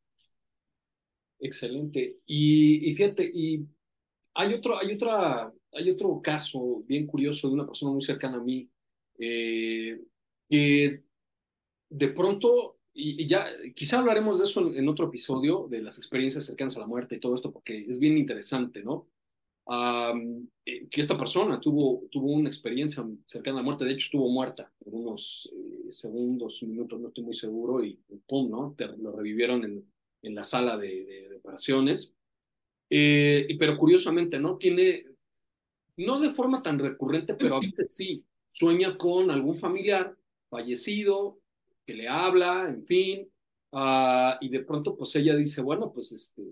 Excelente. 1.38 2.20
Y, 2.26 2.88
y 2.88 2.94
fíjate, 2.94 3.30
y 3.32 3.66
hay 4.34 4.54
otro, 4.54 4.78
hay 4.78 4.94
otra, 4.94 5.52
hay 5.72 5.90
otro 5.90 6.20
caso 6.22 6.82
bien 6.86 7.06
curioso 7.06 7.48
de 7.48 7.54
una 7.54 7.66
persona 7.66 7.92
muy 7.92 8.02
cercana 8.02 8.38
a 8.38 8.42
mí, 8.42 8.70
eh, 9.18 10.00
que 10.48 11.04
de 11.88 12.08
pronto 12.08 12.78
y, 12.94 13.26
ya, 13.26 13.46
quizá 13.74 13.98
hablaremos 13.98 14.38
de 14.38 14.44
eso 14.44 14.72
en, 14.74 14.88
otro 14.88 15.06
episodio, 15.06 15.66
de 15.68 15.80
las 15.82 15.96
experiencias 15.98 16.44
cercanas 16.44 16.76
a 16.76 16.80
la 16.80 16.86
muerte 16.86 17.16
y 17.16 17.20
todo 17.20 17.34
esto, 17.34 17.50
porque 17.50 17.78
es 17.88 17.98
bien 17.98 18.18
interesante, 18.18 18.82
¿no? 18.82 19.08
Eh, 19.68 20.88
que 20.90 21.00
esta 21.00 21.16
persona 21.16 21.60
tuvo, 21.60 22.04
tuvo 22.10 22.32
una 22.32 22.48
experiencia 22.48 23.04
cercana 23.26 23.58
a 23.58 23.60
la 23.60 23.64
muerte, 23.64 23.84
de 23.84 23.92
hecho 23.92 24.06
estuvo 24.06 24.28
muerta 24.28 24.72
por 24.78 24.94
unos 24.94 25.50
eh, 25.52 25.90
segundos, 25.90 26.62
minutos, 26.62 27.00
no 27.00 27.08
estoy 27.08 27.24
muy 27.24 27.34
seguro, 27.34 27.84
y 27.84 27.98
pum, 28.26 28.50
¿no? 28.50 28.74
lo 28.98 29.12
revivieron 29.12 29.64
en, 29.64 29.84
en 30.22 30.34
la 30.34 30.44
sala 30.44 30.76
de, 30.76 31.04
de, 31.04 31.36
operaciones. 31.36 32.14
Eh, 32.88 33.56
pero 33.58 33.76
curiosamente, 33.78 34.38
¿no? 34.38 34.56
Tiene, 34.58 35.04
no 35.96 36.20
de 36.20 36.30
forma 36.30 36.62
tan 36.62 36.78
recurrente, 36.78 37.34
pero 37.34 37.56
a 37.56 37.60
veces 37.60 37.94
sí, 37.94 38.24
sueña 38.50 38.96
con 38.96 39.30
algún 39.30 39.56
familiar 39.56 40.14
fallecido 40.48 41.40
que 41.86 41.94
le 41.94 42.06
habla, 42.06 42.68
en 42.68 42.86
fin, 42.86 43.28
uh, 43.72 44.36
y 44.40 44.48
de 44.50 44.60
pronto 44.60 44.96
pues 44.96 45.16
ella 45.16 45.34
dice, 45.34 45.62
bueno, 45.62 45.90
pues 45.92 46.12
este, 46.12 46.42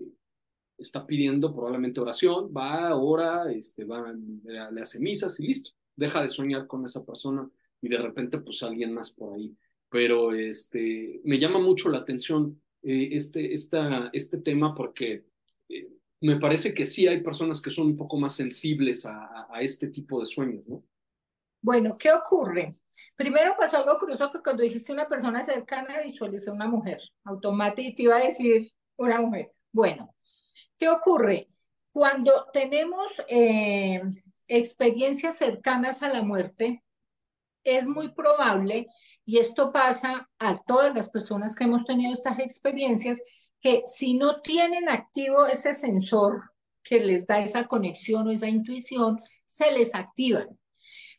está 0.81 1.05
pidiendo 1.05 1.53
probablemente 1.53 1.99
oración, 1.99 2.51
va, 2.55 2.95
ora, 2.95 3.51
este, 3.51 3.85
va, 3.85 4.13
le 4.43 4.81
hace 4.81 4.99
misas 4.99 5.39
y 5.39 5.47
listo, 5.47 5.71
deja 5.95 6.21
de 6.21 6.29
soñar 6.29 6.67
con 6.67 6.85
esa 6.85 7.05
persona 7.05 7.49
y 7.81 7.89
de 7.89 7.97
repente 7.97 8.39
pues 8.39 8.63
alguien 8.63 8.93
más 8.93 9.11
por 9.11 9.33
ahí. 9.33 9.55
Pero 9.89 10.33
este, 10.33 11.21
me 11.23 11.37
llama 11.37 11.59
mucho 11.59 11.89
la 11.89 11.99
atención 11.99 12.61
eh, 12.81 13.09
este, 13.11 13.53
esta, 13.53 14.09
este 14.13 14.37
tema 14.39 14.73
porque 14.73 15.25
eh, 15.69 15.89
me 16.21 16.39
parece 16.39 16.73
que 16.73 16.85
sí 16.85 17.07
hay 17.07 17.21
personas 17.21 17.61
que 17.61 17.69
son 17.69 17.87
un 17.87 17.97
poco 17.97 18.17
más 18.17 18.35
sensibles 18.35 19.05
a, 19.05 19.47
este 19.59 19.87
tipo 19.87 20.19
de 20.19 20.25
sueños, 20.25 20.65
¿no? 20.67 20.83
Bueno, 21.61 21.95
¿qué 21.97 22.11
ocurre? 22.11 22.73
Primero 23.15 23.53
pasó 23.57 23.77
algo 23.77 23.99
curioso 23.99 24.31
que 24.31 24.41
cuando 24.41 24.63
dijiste 24.63 24.93
una 24.93 25.07
persona 25.07 25.43
cercana 25.43 26.01
visualicé 26.01 26.49
una 26.49 26.67
mujer, 26.67 26.99
automáticamente 27.23 27.95
te 27.95 28.03
iba 28.03 28.15
a 28.15 28.23
decir 28.23 28.71
una 28.97 29.21
mujer. 29.21 29.51
Bueno, 29.71 30.15
¿qué 30.81 30.89
ocurre? 30.89 31.47
Cuando 31.93 32.47
tenemos 32.51 33.21
eh, 33.27 34.01
experiencias 34.47 35.37
cercanas 35.37 36.01
a 36.01 36.09
la 36.09 36.23
muerte, 36.23 36.83
es 37.63 37.85
muy 37.85 38.09
probable, 38.09 38.87
y 39.23 39.37
esto 39.37 39.71
pasa 39.71 40.27
a 40.39 40.59
todas 40.63 40.95
las 40.95 41.07
personas 41.07 41.55
que 41.55 41.65
hemos 41.65 41.85
tenido 41.85 42.11
estas 42.11 42.39
experiencias, 42.39 43.21
que 43.61 43.83
si 43.85 44.15
no 44.15 44.41
tienen 44.41 44.89
activo 44.89 45.45
ese 45.45 45.73
sensor 45.73 46.51
que 46.81 46.99
les 46.99 47.27
da 47.27 47.41
esa 47.41 47.67
conexión 47.67 48.27
o 48.27 48.31
esa 48.31 48.47
intuición, 48.47 49.21
se 49.45 49.71
les 49.71 49.93
activan. 49.93 50.47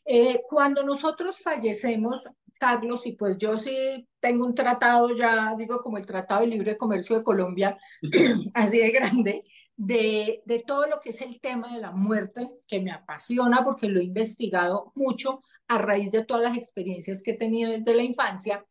Eh, 0.03 0.41
cuando 0.49 0.83
nosotros 0.83 1.39
fallecemos, 1.39 2.27
Carlos, 2.63 3.05
y 3.05 3.11
pues 3.11 3.37
yo 3.37 3.57
sí 3.57 4.07
tengo 4.21 4.45
un 4.45 4.55
tratado 4.55 5.13
ya, 5.13 5.53
digo 5.57 5.81
como 5.81 5.97
el 5.97 6.05
Tratado 6.05 6.41
de 6.41 6.47
Libre 6.47 6.77
Comercio 6.77 7.17
de 7.17 7.23
Colombia, 7.23 7.77
así 8.53 8.77
de 8.77 8.89
grande, 8.89 9.43
de, 9.75 10.41
de 10.45 10.59
todo 10.65 10.87
lo 10.87 11.01
que 11.01 11.09
es 11.09 11.19
el 11.19 11.41
tema 11.41 11.73
de 11.73 11.81
la 11.81 11.91
muerte, 11.91 12.49
que 12.65 12.79
me 12.79 12.93
apasiona 12.93 13.65
porque 13.65 13.89
lo 13.89 13.99
he 13.99 14.05
investigado 14.05 14.93
mucho 14.95 15.41
a 15.67 15.77
raíz 15.77 16.09
de 16.09 16.23
todas 16.23 16.43
las 16.43 16.57
experiencias 16.57 17.21
que 17.21 17.31
he 17.31 17.37
tenido 17.37 17.69
desde 17.69 17.93
la 17.93 18.03
infancia. 18.03 18.65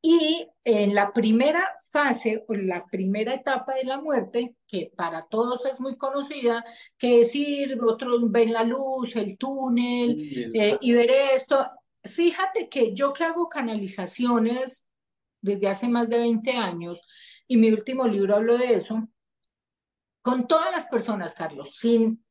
Y 0.00 0.46
en 0.62 0.94
la 0.94 1.12
primera 1.12 1.66
fase 1.90 2.44
o 2.46 2.54
la 2.54 2.86
primera 2.86 3.34
etapa 3.34 3.74
de 3.74 3.84
la 3.84 4.00
muerte, 4.00 4.54
que 4.68 4.92
para 4.96 5.26
todos 5.26 5.66
es 5.66 5.80
muy 5.80 5.96
conocida, 5.96 6.64
que 6.96 7.22
es 7.22 7.34
ir, 7.34 7.76
otros 7.82 8.30
ven 8.30 8.52
la 8.52 8.62
luz, 8.62 9.16
el 9.16 9.36
túnel 9.36 10.52
eh, 10.54 10.76
y 10.80 10.92
ver 10.92 11.10
esto. 11.34 11.66
Fíjate 12.08 12.68
que 12.68 12.94
yo 12.94 13.12
que 13.12 13.24
hago 13.24 13.48
canalizaciones 13.48 14.84
desde 15.40 15.68
hace 15.68 15.88
más 15.88 16.08
de 16.08 16.18
20 16.18 16.52
años, 16.52 17.06
y 17.46 17.56
mi 17.56 17.70
último 17.70 18.06
libro 18.06 18.36
hablo 18.36 18.58
de 18.58 18.74
eso, 18.74 19.08
con 20.22 20.46
todas 20.46 20.70
las 20.70 20.88
personas, 20.88 21.34
Carlos, 21.34 21.76
sin 21.76 22.24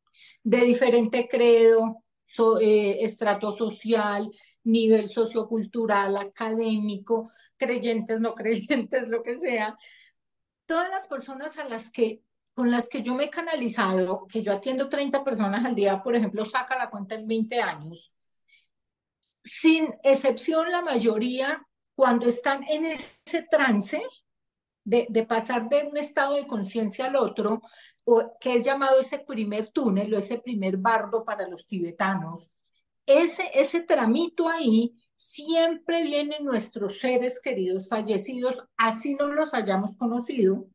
de 0.44 0.60
diferente 0.60 1.28
credo, 1.30 2.04
eh, 2.62 2.98
estrato 3.02 3.52
social, 3.52 4.30
nivel 4.64 5.10
sociocultural, 5.10 6.18
académico, 6.18 7.32
creyentes, 7.58 8.20
no 8.20 8.36
creyentes, 8.36 9.08
lo 9.08 9.24
que 9.24 9.40
sea, 9.40 9.78
todas 10.66 10.90
las 10.90 11.08
personas 11.08 11.58
a 11.58 11.68
las 11.68 11.92
que 11.92 12.22
con 12.54 12.72
las 12.72 12.90
que 12.90 13.04
yo 13.04 13.14
me 13.14 13.26
he 13.26 13.30
canalizado, 13.30 14.26
que 14.26 14.42
yo 14.42 14.52
atiendo 14.52 14.90
30 14.90 15.24
personas 15.24 15.64
al 15.64 15.76
día, 15.76 16.02
por 16.02 16.16
ejemplo, 16.16 16.44
saca 16.44 16.76
la 16.76 16.90
cuenta 16.90 17.14
en 17.14 17.28
20 17.28 17.62
años, 17.62 18.17
sin 19.44 19.94
excepción 20.04 20.72
la 20.72 20.82
mayoría, 20.82 21.66
cuando 21.96 22.28
están 22.28 22.64
en 22.64 22.86
ese 22.86 23.48
trance 23.50 24.02
de, 24.84 25.26
pasar 25.28 25.68
de 25.68 25.88
un 25.92 25.98
estado 25.98 26.36
de 26.36 26.48
conciencia 26.48 27.06
al 27.06 27.16
otro, 27.16 27.62
o, 28.06 28.38
que 28.40 28.56
es 28.56 28.64
llamado 28.66 29.00
ese 29.00 29.20
primer 29.20 29.70
túnel 29.70 30.14
o 30.14 30.18
ese 30.18 30.40
primer 30.40 30.78
bardo 30.78 31.26
para 31.26 31.48
los 31.48 31.68
tibetanos, 31.68 32.52
ese, 33.06 33.50
ese 33.54 33.82
tramito 33.82 34.48
ahí 34.48 34.96
siempre 35.16 36.04
vienen 36.04 36.46
nuestros 36.46 37.00
seres 37.00 37.42
queridos 37.42 37.90
fallecidos, 37.90 38.64
así 38.78 39.16
no 39.16 39.28
los 39.28 39.54
hayamos 39.54 39.98
conocido, 39.98 40.68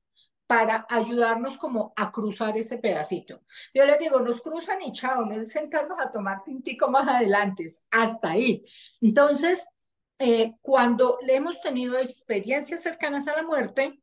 para 0.52 0.84
ayudarnos 0.90 1.56
como 1.56 1.94
a 1.96 2.12
cruzar 2.12 2.58
ese 2.58 2.76
pedacito. 2.76 3.40
Yo 3.72 3.86
les 3.86 3.98
digo, 3.98 4.20
nos 4.20 4.42
cruzan 4.42 4.82
y 4.82 4.92
chao, 4.92 5.24
no 5.24 5.32
es 5.32 5.50
sentarnos 5.50 5.98
a 5.98 6.12
tomar 6.12 6.44
tintico 6.44 6.90
más 6.90 7.08
adelante, 7.08 7.64
hasta 7.90 8.32
ahí. 8.32 8.62
Entonces, 9.00 9.66
eh, 10.18 10.52
cuando 10.60 11.16
le 11.22 11.36
hemos 11.36 11.62
tenido 11.62 11.96
experiencias 11.96 12.82
cercanas 12.82 13.28
a 13.28 13.36
la 13.36 13.44
muerte, 13.44 13.98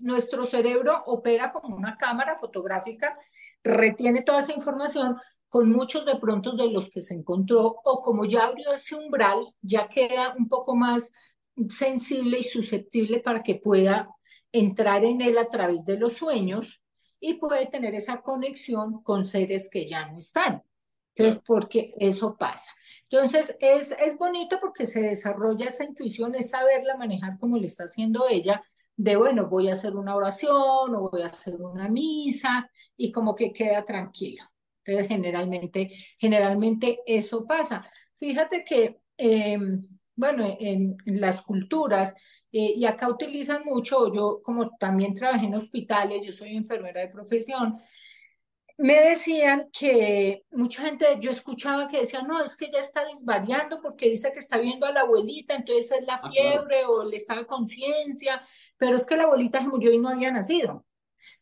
nuestro 0.00 0.46
cerebro 0.46 1.02
opera 1.04 1.52
como 1.52 1.76
una 1.76 1.98
cámara 1.98 2.34
fotográfica, 2.34 3.18
retiene 3.62 4.22
toda 4.22 4.40
esa 4.40 4.54
información, 4.54 5.18
con 5.50 5.70
muchos 5.70 6.06
de 6.06 6.16
pronto 6.16 6.52
de 6.52 6.70
los 6.70 6.88
que 6.88 7.02
se 7.02 7.12
encontró, 7.12 7.78
o 7.84 8.00
como 8.00 8.24
ya 8.24 8.46
abrió 8.46 8.72
ese 8.72 8.94
umbral, 8.94 9.54
ya 9.60 9.86
queda 9.86 10.34
un 10.38 10.48
poco 10.48 10.74
más 10.76 11.12
sensible 11.68 12.38
y 12.40 12.44
susceptible 12.44 13.20
para 13.20 13.42
que 13.42 13.54
pueda 13.56 14.08
entrar 14.52 15.04
en 15.04 15.20
él 15.20 15.38
a 15.38 15.50
través 15.50 15.84
de 15.84 15.98
los 15.98 16.14
sueños 16.14 16.80
y 17.20 17.34
puede 17.34 17.66
tener 17.66 17.94
esa 17.94 18.20
conexión 18.20 19.02
con 19.02 19.24
seres 19.24 19.68
que 19.70 19.86
ya 19.86 20.06
no 20.08 20.18
están. 20.18 20.62
Entonces, 21.14 21.40
porque 21.46 21.94
eso 21.98 22.36
pasa. 22.36 22.72
Entonces, 23.08 23.56
es, 23.60 23.92
es 23.92 24.18
bonito 24.18 24.58
porque 24.60 24.84
se 24.84 25.00
desarrolla 25.00 25.66
esa 25.66 25.84
intuición, 25.84 26.34
es 26.34 26.50
saberla 26.50 26.96
manejar 26.96 27.38
como 27.38 27.56
lo 27.56 27.64
está 27.64 27.84
haciendo 27.84 28.28
ella, 28.28 28.62
de, 28.96 29.16
bueno, 29.16 29.48
voy 29.48 29.68
a 29.68 29.72
hacer 29.72 29.94
una 29.96 30.16
oración 30.16 30.94
o 30.94 31.10
voy 31.10 31.22
a 31.22 31.26
hacer 31.26 31.56
una 31.56 31.88
misa 31.88 32.70
y 32.96 33.12
como 33.12 33.34
que 33.34 33.52
queda 33.52 33.84
tranquilo. 33.84 34.44
Entonces, 34.84 35.08
generalmente, 35.08 35.92
generalmente 36.18 37.00
eso 37.06 37.46
pasa. 37.46 37.88
Fíjate 38.16 38.64
que 38.64 38.98
em, 39.16 39.86
bueno, 40.16 40.56
en, 40.60 40.96
las 41.06 41.42
culturas, 41.42 42.14
eh, 42.52 42.74
y 42.76 42.84
acá 42.84 43.08
utilizan 43.08 43.64
mucho, 43.64 44.12
yo 44.12 44.40
como 44.42 44.76
también 44.76 45.14
trabajé 45.14 45.46
en 45.46 45.54
hospitales, 45.54 46.24
yo 46.24 46.32
soy 46.32 46.56
enfermera 46.56 47.00
de 47.00 47.08
profesión, 47.08 47.78
me 48.76 48.94
decían 48.94 49.68
que 49.72 50.44
mucha 50.50 50.82
gente, 50.82 51.06
yo 51.20 51.30
escuchaba 51.30 51.88
que 51.88 52.00
decían, 52.00 52.26
no, 52.26 52.42
es 52.42 52.56
que 52.56 52.70
ya 52.72 52.80
está 52.80 53.04
disvariando 53.04 53.80
porque 53.80 54.10
dice 54.10 54.32
que 54.32 54.40
está 54.40 54.58
viendo 54.58 54.86
a 54.86 54.92
la 54.92 55.02
abuelita, 55.02 55.54
entonces 55.54 55.92
es 55.92 56.06
la 56.06 56.14
ah, 56.14 56.30
fiebre 56.30 56.84
o 56.84 57.04
le 57.04 57.16
está 57.16 57.44
conciencia, 57.46 58.42
pero 58.76 58.96
es 58.96 59.06
que 59.06 59.16
la 59.16 59.24
abuelita 59.24 59.60
se 59.60 59.68
murió 59.68 59.92
y 59.92 59.98
no 59.98 60.08
había 60.08 60.32
nacido. 60.32 60.84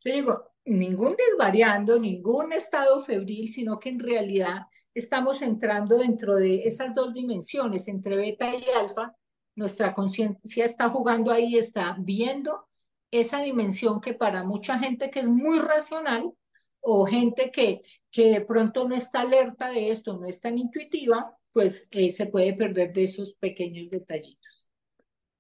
Yo 0.05 0.13
digo, 0.13 0.53
ningún 0.65 1.17
disvariando, 1.17 1.99
ningún 1.99 2.53
estado 2.53 3.01
febril, 3.01 3.49
sino 3.49 3.79
que 3.79 3.89
en 3.89 4.01
realidad 4.01 4.67
estamos 4.95 5.43
entrando 5.43 5.99
dentro 5.99 6.37
de 6.37 6.63
esas 6.65 6.95
dos 6.95 7.13
dimensiones, 7.15 7.89
entre 7.89 8.17
beta 8.17 8.55
y 8.55 8.65
alfa. 8.79 9.15
Nuestra 9.55 9.93
conciencia 9.93 10.65
está 10.65 10.89
jugando 10.89 11.31
ahí, 11.31 11.57
está 11.57 11.97
viendo 11.99 12.67
esa 13.11 13.43
dimensión 13.43 14.01
que 14.01 14.15
para 14.15 14.43
mucha 14.43 14.79
gente 14.79 15.11
que 15.11 15.21
es 15.21 15.29
muy 15.29 15.59
racional 15.59 16.33
o 16.81 17.07
gente 17.07 17.51
que, 17.51 17.83
que 18.11 18.31
de 18.31 18.41
pronto 18.41 18.89
no 18.89 18.95
está 18.95 19.21
alerta 19.21 19.71
de 19.71 19.91
esto, 19.91 20.19
no 20.19 20.27
es 20.27 20.41
tan 20.41 20.59
intuitiva, 20.59 21.37
pues 21.53 21.87
eh, 21.91 22.11
se 22.11 22.27
puede 22.27 22.55
perder 22.55 22.93
de 22.93 23.05
esos 23.05 23.35
pequeños 23.35 23.91
detallitos. 23.91 24.69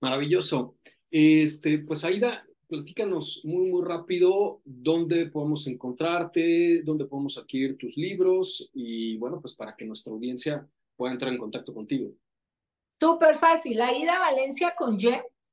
Maravilloso. 0.00 0.76
Este, 1.10 1.78
pues 1.78 2.04
Aida, 2.04 2.46
platícanos 2.72 3.42
muy, 3.44 3.70
muy 3.70 3.84
rápido 3.84 4.62
dónde 4.64 5.26
podemos 5.26 5.66
encontrarte, 5.66 6.80
dónde 6.82 7.04
podemos 7.04 7.36
adquirir 7.36 7.76
tus 7.76 7.98
libros 7.98 8.70
y 8.72 9.18
bueno, 9.18 9.42
pues 9.42 9.54
para 9.54 9.76
que 9.76 9.84
nuestra 9.84 10.10
audiencia 10.10 10.66
pueda 10.96 11.12
entrar 11.12 11.30
en 11.30 11.38
contacto 11.38 11.74
contigo. 11.74 12.14
Súper 12.98 13.36
fácil, 13.36 13.78
Aida 13.78 14.18
Valencia 14.18 14.74
con 14.74 14.98
Y, 14.98 15.10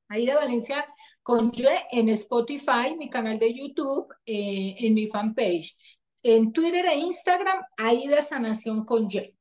Aida 0.07 0.35
Valencia 0.35 0.85
con 1.21 1.51
Y 1.53 1.65
en 1.91 2.07
Spotify, 2.07 2.95
mi 2.97 3.09
canal 3.09 3.37
de 3.37 3.53
YouTube, 3.53 4.07
eh, 4.25 4.77
en 4.79 4.93
mi 4.93 5.05
fanpage. 5.07 5.75
En 6.23 6.53
Twitter 6.53 6.85
e 6.85 6.99
Instagram, 6.99 7.61
Aida 7.75 8.21
Sanación 8.21 8.85
con 8.85 9.09
Y. 9.11 9.35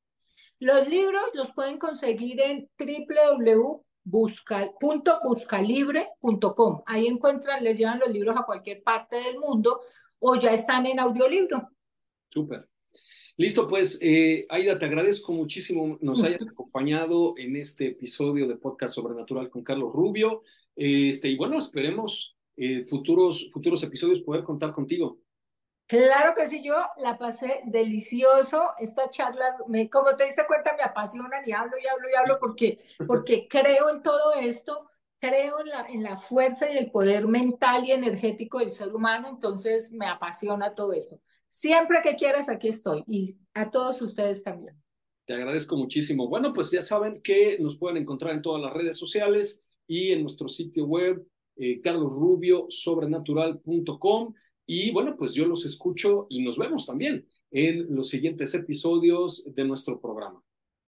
Los 0.58 0.88
libros 0.88 1.22
los 1.32 1.52
pueden 1.52 1.78
conseguir 1.78 2.40
en 2.40 2.68
www 2.76 3.84
busca, 4.08 4.70
punto 4.80 5.20
buscalibre.com. 5.22 6.82
Ahí 6.86 7.06
encuentran, 7.06 7.62
les 7.62 7.78
llevan 7.78 8.00
los 8.00 8.10
libros 8.10 8.36
a 8.36 8.44
cualquier 8.44 8.82
parte 8.82 9.16
del 9.16 9.38
mundo 9.38 9.80
o 10.18 10.36
ya 10.36 10.52
están 10.52 10.86
en 10.86 10.98
audiolibro. 10.98 11.70
Súper. 12.30 12.68
Listo, 13.36 13.68
pues 13.68 13.98
eh, 14.02 14.46
Aida, 14.48 14.78
te 14.78 14.86
agradezco 14.86 15.32
muchísimo 15.32 15.96
nos 16.00 16.24
hayas 16.24 16.42
acompañado 16.42 17.34
en 17.36 17.54
este 17.54 17.88
episodio 17.88 18.48
de 18.48 18.56
Podcast 18.56 18.94
Sobrenatural 18.94 19.48
con 19.48 19.62
Carlos 19.62 19.92
Rubio. 19.92 20.42
Este, 20.74 21.28
y 21.28 21.36
bueno, 21.36 21.58
esperemos 21.58 22.36
eh, 22.56 22.82
futuros, 22.82 23.48
futuros 23.52 23.82
episodios 23.84 24.22
poder 24.22 24.42
contar 24.42 24.72
contigo. 24.72 25.20
Claro 25.88 26.34
que 26.36 26.46
sí, 26.46 26.62
yo 26.62 26.76
la 26.98 27.16
pasé 27.16 27.62
delicioso. 27.64 28.72
Estas 28.78 29.08
charlas, 29.08 29.56
me, 29.68 29.88
como 29.88 30.14
te 30.16 30.26
diste 30.26 30.42
cuenta, 30.46 30.76
me 30.76 30.82
apasionan 30.82 31.42
y 31.46 31.52
hablo 31.52 31.78
y 31.82 31.86
hablo 31.86 32.08
y 32.10 32.14
hablo 32.14 32.38
porque, 32.38 32.78
porque 33.06 33.48
creo 33.48 33.88
en 33.88 34.02
todo 34.02 34.34
esto, 34.34 34.90
creo 35.18 35.60
en 35.60 35.68
la, 35.68 35.86
en 35.88 36.02
la 36.02 36.18
fuerza 36.18 36.70
y 36.70 36.76
el 36.76 36.90
poder 36.90 37.26
mental 37.26 37.86
y 37.86 37.92
energético 37.92 38.58
del 38.58 38.70
ser 38.70 38.94
humano, 38.94 39.30
entonces 39.30 39.90
me 39.92 40.06
apasiona 40.06 40.74
todo 40.74 40.92
esto. 40.92 41.18
Siempre 41.48 42.00
que 42.02 42.16
quieras, 42.16 42.50
aquí 42.50 42.68
estoy 42.68 43.02
y 43.06 43.38
a 43.54 43.70
todos 43.70 44.02
ustedes 44.02 44.44
también. 44.44 44.78
Te 45.24 45.32
agradezco 45.32 45.74
muchísimo. 45.74 46.28
Bueno, 46.28 46.52
pues 46.52 46.70
ya 46.70 46.82
saben 46.82 47.22
que 47.22 47.58
nos 47.60 47.78
pueden 47.78 47.96
encontrar 47.96 48.34
en 48.34 48.42
todas 48.42 48.60
las 48.60 48.74
redes 48.74 48.98
sociales 48.98 49.64
y 49.86 50.12
en 50.12 50.20
nuestro 50.20 50.50
sitio 50.50 50.84
web, 50.84 51.26
eh, 51.56 51.80
carlosrubiosobrenatural.com. 51.80 54.34
Y 54.70 54.90
bueno, 54.90 55.16
pues 55.16 55.32
yo 55.32 55.46
los 55.46 55.64
escucho 55.64 56.26
y 56.28 56.44
nos 56.44 56.58
vemos 56.58 56.84
también 56.84 57.26
en 57.50 57.86
los 57.88 58.10
siguientes 58.10 58.54
episodios 58.54 59.42
de 59.54 59.64
nuestro 59.64 59.98
programa. 59.98 60.42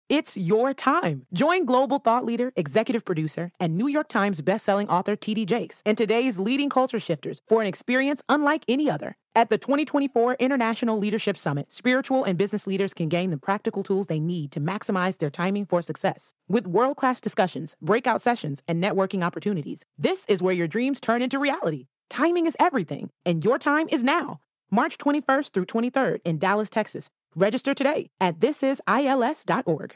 It's 0.08 0.38
your 0.38 0.74
time. 0.74 1.26
Join 1.34 1.66
global 1.66 2.00
thought 2.00 2.24
leader, 2.24 2.54
executive 2.56 3.04
producer, 3.04 3.52
and 3.60 3.76
New 3.76 3.88
York 3.88 4.08
Times 4.08 4.42
bestselling 4.42 4.88
author 4.88 5.18
TD 5.18 5.46
Jakes 5.46 5.82
and 5.86 5.98
today's 5.98 6.40
leading 6.40 6.70
culture 6.70 7.00
shifters 7.00 7.42
for 7.50 7.60
an 7.60 7.68
experience 7.68 8.22
unlike 8.30 8.64
any 8.70 8.90
other. 8.90 9.18
At 9.34 9.50
the 9.50 9.58
2024 9.58 10.38
International 10.40 10.98
Leadership 10.98 11.36
Summit, 11.36 11.74
spiritual 11.74 12.24
and 12.24 12.38
business 12.38 12.68
leaders 12.68 12.94
can 12.94 13.10
gain 13.10 13.32
the 13.32 13.38
practical 13.38 13.84
tools 13.84 14.06
they 14.06 14.20
need 14.20 14.52
to 14.54 14.62
maximize 14.62 15.18
their 15.18 15.32
timing 15.32 15.66
for 15.66 15.82
success. 15.82 16.34
With 16.48 16.68
world 16.68 16.96
class 16.96 17.20
discussions, 17.20 17.76
breakout 17.82 18.22
sessions, 18.22 18.62
and 18.70 18.82
networking 18.82 19.26
opportunities, 19.26 19.84
this 19.98 20.24
is 20.30 20.42
where 20.42 20.54
your 20.54 20.68
dreams 20.68 21.02
turn 21.02 21.22
into 21.22 21.40
reality. 21.40 21.88
Timing 22.10 22.48
is 22.48 22.56
everything, 22.60 23.10
and 23.26 23.44
your 23.44 23.58
time 23.58 23.88
is 23.92 24.04
now. 24.04 24.40
March 24.72 24.98
21st 24.98 25.52
through 25.52 25.66
23rd 25.66 26.20
in 26.26 26.40
Dallas, 26.40 26.70
Texas. 26.70 27.10
Register 27.36 27.74
today 27.74 28.10
at 28.20 28.40
thisisils.org. 28.40 29.96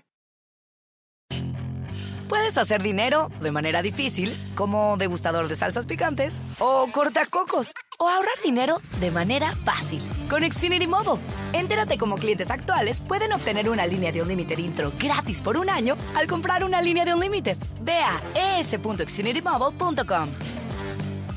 Puedes 2.30 2.60
hacer 2.60 2.84
dinero 2.84 3.32
de 3.42 3.50
manera 3.50 3.82
difícil, 3.82 4.38
como 4.54 4.98
degustador 4.98 5.48
de 5.48 5.56
salsas 5.56 5.88
picantes, 5.88 6.40
o 6.60 6.88
cortacocos, 6.92 7.72
o 7.98 8.08
ahorrar 8.08 8.40
dinero 8.44 8.78
de 9.00 9.10
manera 9.10 9.56
fácil 9.66 10.00
con 10.30 10.44
Xfinity 10.44 10.86
Mobile. 10.86 11.20
Entérate 11.54 11.98
cómo 11.98 12.18
clientes 12.18 12.52
actuales 12.52 13.02
pueden 13.02 13.34
obtener 13.34 13.68
una 13.68 13.88
línea 13.88 14.12
de 14.12 14.22
un 14.22 14.28
límite 14.28 14.54
intro 14.62 14.92
gratis 15.00 15.42
por 15.42 15.58
un 15.58 15.72
año 15.72 15.98
al 16.16 16.28
comprar 16.28 16.64
una 16.64 16.84
línea 16.84 17.04
de 17.04 17.16
un 17.16 17.20
límite. 17.20 17.58
Ve 17.82 17.98
a 17.98 18.60
es.xfinitymobile.com. 18.60 20.59